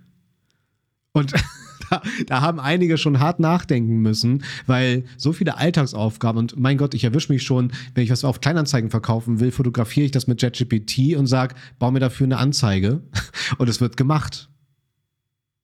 Und 1.13 1.33
da, 2.27 2.41
haben 2.41 2.61
einige 2.61 2.99
schon 2.99 3.21
hart 3.21 3.41
nachdenken 3.41 3.99
müssen, 3.99 4.45
weil 4.67 5.05
so 5.17 5.33
viele 5.33 5.57
Alltagsaufgaben 5.57 6.39
und 6.39 6.59
mein 6.59 6.79
Gott, 6.79 6.95
ich 6.95 7.05
erwische 7.05 7.33
mich 7.33 7.43
schon, 7.43 7.73
wenn 7.95 8.05
ich 8.05 8.11
was 8.11 8.25
auf 8.25 8.41
Kleinanzeigen 8.41 8.91
verkaufen 8.91 9.41
will, 9.41 9.51
fotografiere 9.51 10.07
ich 10.07 10.13
das 10.13 10.27
mit 10.27 10.41
ChatGPT 10.41 11.17
und 11.17 11.27
sage, 11.27 11.55
baue 11.79 11.93
mir 11.93 12.01
dafür 12.01 12.25
eine 12.25 12.39
Anzeige 12.39 13.03
und 13.59 13.69
es 13.69 13.81
wird 13.81 13.97
gemacht. 13.97 14.49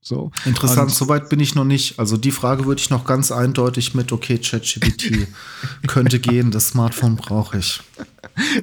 So. 0.06 0.30
Interessant, 0.44 0.90
soweit 0.90 1.30
bin 1.30 1.40
ich 1.40 1.54
noch 1.54 1.64
nicht. 1.64 1.98
Also 1.98 2.18
die 2.18 2.30
Frage 2.30 2.66
würde 2.66 2.78
ich 2.78 2.90
noch 2.90 3.06
ganz 3.06 3.32
eindeutig 3.32 3.94
mit, 3.94 4.12
okay, 4.12 4.36
ChatGPT 4.36 5.26
könnte 5.86 6.20
gehen, 6.20 6.50
das 6.50 6.68
Smartphone 6.68 7.16
brauche 7.16 7.58
ich. 7.58 7.80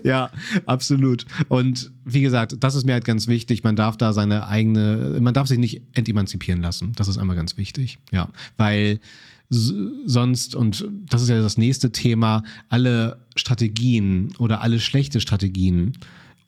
Ja, 0.04 0.30
absolut. 0.68 1.26
Und 1.48 1.92
wie 2.06 2.22
gesagt, 2.22 2.58
das 2.60 2.76
ist 2.76 2.86
mir 2.86 2.94
halt 2.94 3.06
ganz 3.06 3.28
wichtig. 3.28 3.64
Man 3.64 3.76
darf 3.76 3.98
da 3.98 4.14
seine 4.14 4.48
eigene, 4.48 5.18
man 5.20 5.34
darf 5.34 5.48
sich 5.48 5.58
nicht 5.58 5.82
entemanzipieren 5.94 6.62
lassen. 6.62 6.92
Das 6.96 7.08
ist 7.08 7.18
einmal 7.18 7.36
ganz 7.36 7.58
wichtig. 7.58 7.98
Ja, 8.12 8.30
weil 8.58 9.00
sonst, 9.50 10.56
und 10.56 10.88
das 11.10 11.24
ist 11.24 11.30
ja 11.30 11.42
das 11.42 11.58
nächste 11.58 11.92
Thema, 11.92 12.44
alle 12.70 13.20
Strategien 13.36 14.34
oder 14.38 14.62
alle 14.62 14.80
schlechte 14.80 15.20
Strategien 15.20 15.94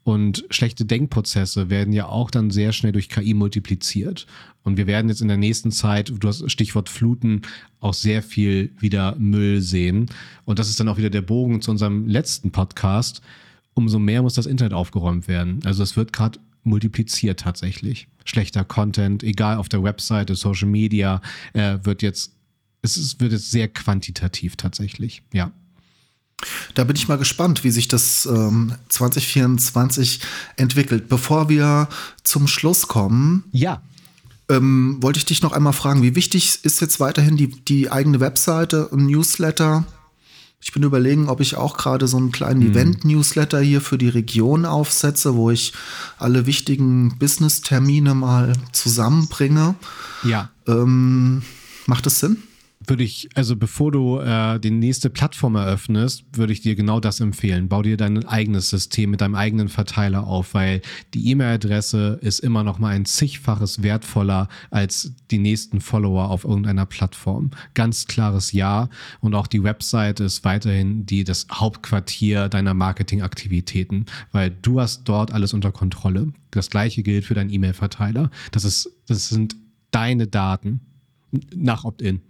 und 0.04 0.46
schlechte 0.50 0.86
Denkprozesse 0.86 1.70
werden 1.70 1.94
ja 1.94 2.08
auch 2.08 2.30
dann 2.30 2.52
sehr 2.52 2.74
schnell 2.74 2.92
durch 2.92 3.08
KI 3.08 3.34
multipliziert. 3.34 4.28
Und 4.63 4.78
wir 4.78 4.88
werden 4.88 5.08
jetzt 5.10 5.22
in 5.22 5.30
der 5.30 5.38
nächsten 5.38 5.72
Zeit, 5.72 6.12
du 6.18 6.28
hast 6.28 6.50
Stichwort 6.52 6.89
Fluten, 6.89 7.42
auch 7.80 7.94
sehr 7.94 8.22
viel 8.22 8.72
wieder 8.80 9.16
Müll 9.18 9.62
sehen. 9.62 10.08
Und 10.46 10.60
das 10.60 10.70
ist 10.70 10.80
dann 10.80 10.89
auch 10.89 10.98
wieder 10.98 11.10
der 11.10 11.22
Bogen 11.22 11.62
zu 11.62 11.72
unserem 11.72 12.08
letzten 12.08 12.52
Podcast. 12.52 13.22
Umso 13.74 13.98
mehr 13.98 14.22
muss 14.22 14.34
das 14.34 14.46
Internet 14.46 14.74
aufgeräumt 14.74 15.28
werden. 15.28 15.60
Also 15.63 15.84
es 15.84 15.96
wird 15.96 16.12
gerade 16.12 16.39
multipliziert 16.63 17.39
tatsächlich. 17.39 18.08
Schlechter 18.26 18.63
Content, 18.63 19.24
egal 19.24 19.58
auf 19.58 19.70
der 19.70 19.84
Webseite, 19.84 20.36
Social 20.36 20.68
Media, 20.68 21.22
äh, 21.54 21.80
wird 21.84 22.02
jetzt, 22.02 22.36
es 22.82 22.98
ist, 22.98 23.20
wird 23.22 23.32
jetzt 23.32 23.52
sehr 23.52 23.68
quantitativ 23.68 24.56
tatsächlich, 24.58 25.24
ja. 25.34 25.52
Da 26.74 26.84
bin 26.84 26.96
ich 26.96 27.08
mal 27.08 27.17
gespannt, 27.17 27.63
wie 27.63 27.72
sich 27.72 27.88
das 27.88 28.26
ähm, 28.26 28.74
2024 28.89 30.19
entwickelt. 30.58 31.08
Bevor 31.08 31.50
wir 31.50 31.88
zum 32.24 32.48
Schluss 32.48 32.88
kommen, 32.88 33.46
ja. 33.52 33.82
Ähm, 34.50 34.98
wollte 35.00 35.19
ich 35.19 35.26
dich 35.26 35.41
noch 35.41 35.54
einmal 35.54 35.72
fragen, 35.72 36.04
wie 36.04 36.15
wichtig 36.15 36.60
ist 36.63 36.82
jetzt 36.82 37.00
weiterhin 37.00 37.38
die, 37.38 37.48
die 37.48 37.89
eigene 37.89 38.19
Webseite, 38.19 38.89
ein 38.91 39.06
Newsletter? 39.06 39.86
Ich 40.62 40.72
bin 40.72 40.84
überlegen, 40.84 41.30
ob 41.30 41.39
ich 41.41 41.56
auch 41.56 41.78
gerade 41.78 42.08
so 42.08 42.17
einen 42.17 42.32
kleinen 42.32 42.62
hm. 42.62 42.72
Event-Newsletter 42.72 43.60
hier 43.60 43.82
für 43.82 43.98
die 43.98 44.10
Region 44.10 44.65
aufsetze, 44.65 45.36
wo 45.36 45.50
ich 45.50 45.74
alle 46.17 46.46
wichtigen 46.46 47.17
Business-Termine 47.19 48.15
mal 48.15 48.54
zusammenbringe. 48.72 49.76
Ja. 50.24 50.50
Ähm, 50.67 51.41
macht 51.86 52.06
das 52.06 52.19
Sinn? 52.19 52.38
Würde 52.88 53.04
ich, 53.04 53.30
also 53.36 53.56
bevor 53.56 53.91
du 53.91 54.19
äh, 54.19 54.60
die 54.60 54.72
nächste 54.72 55.10
Plattform 55.10 55.56
eröffnest, 55.56 56.26
würde 56.34 56.54
ich 56.54 56.62
dir 56.62 56.76
genau 56.76 57.00
das 57.00 57.19
empfehlen. 57.19 57.69
Bau 57.69 57.82
dir 57.82 57.98
dein 57.98 58.26
eigenes 58.26 58.69
System 58.69 59.12
mit 59.12 59.22
deinem 59.22 59.36
eigenen 59.36 59.69
Verteiler 59.69 60.26
auf, 60.28 60.54
weil 60.54 60.82
die 61.13 61.30
E-Mail-Adresse 61.30 62.19
ist 62.22 62.39
immer 62.39 62.63
noch 62.63 62.80
mal 62.80 62.89
ein 62.89 63.06
zigfaches 63.06 63.84
wertvoller 63.84 64.48
als 64.72 65.13
die 65.32 65.38
nächsten 65.38 65.82
Follower 65.82 66.30
auf 66.30 66.43
irgendeiner 66.43 66.86
Plattform. 66.86 67.52
Ganz 67.74 68.08
klares 68.08 68.52
Ja. 68.52 68.89
Und 69.22 69.36
auch 69.36 69.48
die 69.48 69.63
Website 69.63 70.19
ist 70.19 70.43
weiterhin 70.43 71.06
die, 71.06 71.24
das 71.24 71.48
Hauptquartier 71.52 72.50
deiner 72.50 72.74
Marketingaktivitäten, 72.74 74.06
weil 74.32 74.50
du 74.50 74.80
hast 74.80 75.04
dort 75.06 75.32
alles 75.32 75.54
unter 75.54 75.72
Kontrolle. 75.72 76.34
Das 76.52 76.69
gleiche 76.69 77.04
gilt 77.04 77.26
für 77.26 77.34
deinen 77.34 77.50
E-Mail-Verteiler. 77.50 78.30
Das 78.52 78.63
das 79.08 79.30
sind 79.30 79.56
deine 79.91 80.28
Daten 80.28 80.82
nach 81.56 81.84
Opt-in. 81.84 82.22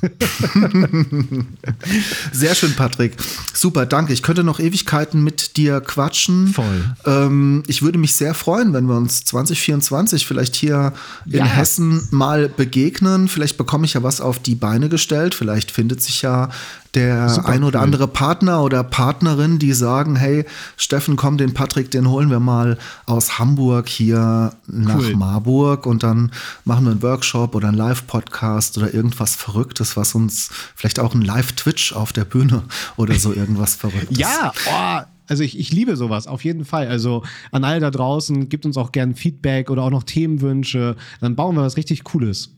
Sehr 2.32 2.54
schön, 2.54 2.74
Patrick. 2.74 3.16
Super, 3.52 3.86
danke. 3.86 4.12
Ich 4.12 4.22
könnte 4.22 4.44
noch 4.44 4.60
Ewigkeiten 4.60 5.24
mit 5.24 5.56
dir 5.56 5.80
quatschen. 5.80 6.48
Voll. 6.48 6.94
Ähm, 7.06 7.62
ich 7.66 7.82
würde 7.82 7.98
mich 7.98 8.14
sehr 8.14 8.34
freuen, 8.34 8.72
wenn 8.72 8.86
wir 8.86 8.96
uns 8.96 9.24
2024 9.24 10.26
vielleicht 10.26 10.54
hier 10.54 10.92
ja. 11.26 11.40
in 11.40 11.44
Hessen 11.44 12.06
mal 12.10 12.48
begegnen. 12.48 13.28
Vielleicht 13.28 13.56
bekomme 13.56 13.86
ich 13.86 13.94
ja 13.94 14.02
was 14.02 14.20
auf 14.20 14.38
die 14.38 14.54
Beine 14.54 14.88
gestellt. 14.88 15.34
Vielleicht 15.34 15.70
findet 15.70 16.02
sich 16.02 16.22
ja 16.22 16.50
der 16.94 17.28
Super 17.28 17.48
ein 17.48 17.64
oder 17.64 17.78
cool. 17.78 17.84
andere 17.84 18.08
Partner 18.08 18.62
oder 18.62 18.82
Partnerin, 18.82 19.58
die 19.58 19.72
sagen, 19.72 20.16
hey, 20.16 20.44
Steffen, 20.76 21.16
komm, 21.16 21.38
den 21.38 21.54
Patrick, 21.54 21.90
den 21.90 22.08
holen 22.08 22.30
wir 22.30 22.40
mal 22.40 22.78
aus 23.06 23.38
Hamburg 23.38 23.88
hier 23.88 24.52
nach 24.66 24.98
cool. 24.98 25.16
Marburg 25.16 25.86
und 25.86 26.02
dann 26.02 26.32
machen 26.64 26.84
wir 26.84 26.92
einen 26.92 27.02
Workshop 27.02 27.54
oder 27.54 27.68
einen 27.68 27.76
Live-Podcast 27.76 28.78
oder 28.78 28.92
irgendwas 28.92 29.36
Verrücktes, 29.36 29.96
was 29.96 30.14
uns 30.14 30.50
vielleicht 30.74 30.98
auch 30.98 31.14
ein 31.14 31.22
Live-Twitch 31.22 31.92
auf 31.92 32.12
der 32.12 32.24
Bühne 32.24 32.62
oder 32.96 33.14
so 33.14 33.32
irgendwas 33.32 33.74
Verrücktes. 33.76 34.18
ja, 34.18 34.52
oh. 34.66 35.04
Also 35.30 35.42
ich, 35.42 35.58
ich 35.58 35.70
liebe 35.72 35.94
sowas, 35.96 36.26
auf 36.26 36.42
jeden 36.42 36.64
Fall. 36.64 36.88
Also 36.88 37.22
an 37.52 37.62
alle 37.62 37.80
da 37.80 37.90
draußen, 37.90 38.48
gibt 38.48 38.64
uns 38.64 38.78
auch 38.78 38.92
gern 38.92 39.14
Feedback 39.14 39.68
oder 39.68 39.82
auch 39.82 39.90
noch 39.90 40.02
Themenwünsche. 40.02 40.96
Dann 41.20 41.36
bauen 41.36 41.54
wir 41.54 41.62
was 41.62 41.76
richtig 41.76 42.02
Cooles. 42.04 42.54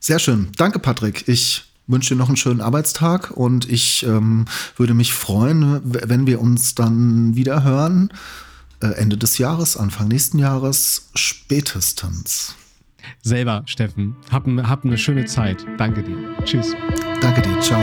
Sehr 0.00 0.18
schön. 0.18 0.48
Danke, 0.56 0.80
Patrick. 0.80 1.28
Ich 1.28 1.67
wünsche 1.88 2.14
dir 2.14 2.18
noch 2.18 2.28
einen 2.28 2.36
schönen 2.36 2.60
Arbeitstag 2.60 3.32
und 3.32 3.68
ich 3.68 4.04
ähm, 4.06 4.44
würde 4.76 4.94
mich 4.94 5.12
freuen, 5.12 5.80
wenn 5.82 6.26
wir 6.26 6.40
uns 6.40 6.74
dann 6.74 7.34
wieder 7.34 7.64
hören. 7.64 8.10
Äh, 8.80 8.88
Ende 8.88 9.16
des 9.16 9.38
Jahres, 9.38 9.76
Anfang 9.76 10.06
nächsten 10.08 10.38
Jahres, 10.38 11.10
spätestens. 11.14 12.54
Selber, 13.22 13.62
Steffen. 13.66 14.16
Hab, 14.30 14.46
hab 14.46 14.84
eine 14.84 14.98
schöne 14.98 15.24
Zeit. 15.24 15.64
Danke 15.78 16.02
dir. 16.02 16.16
Tschüss. 16.44 16.74
Danke 17.20 17.42
dir. 17.42 17.58
Ciao. 17.60 17.82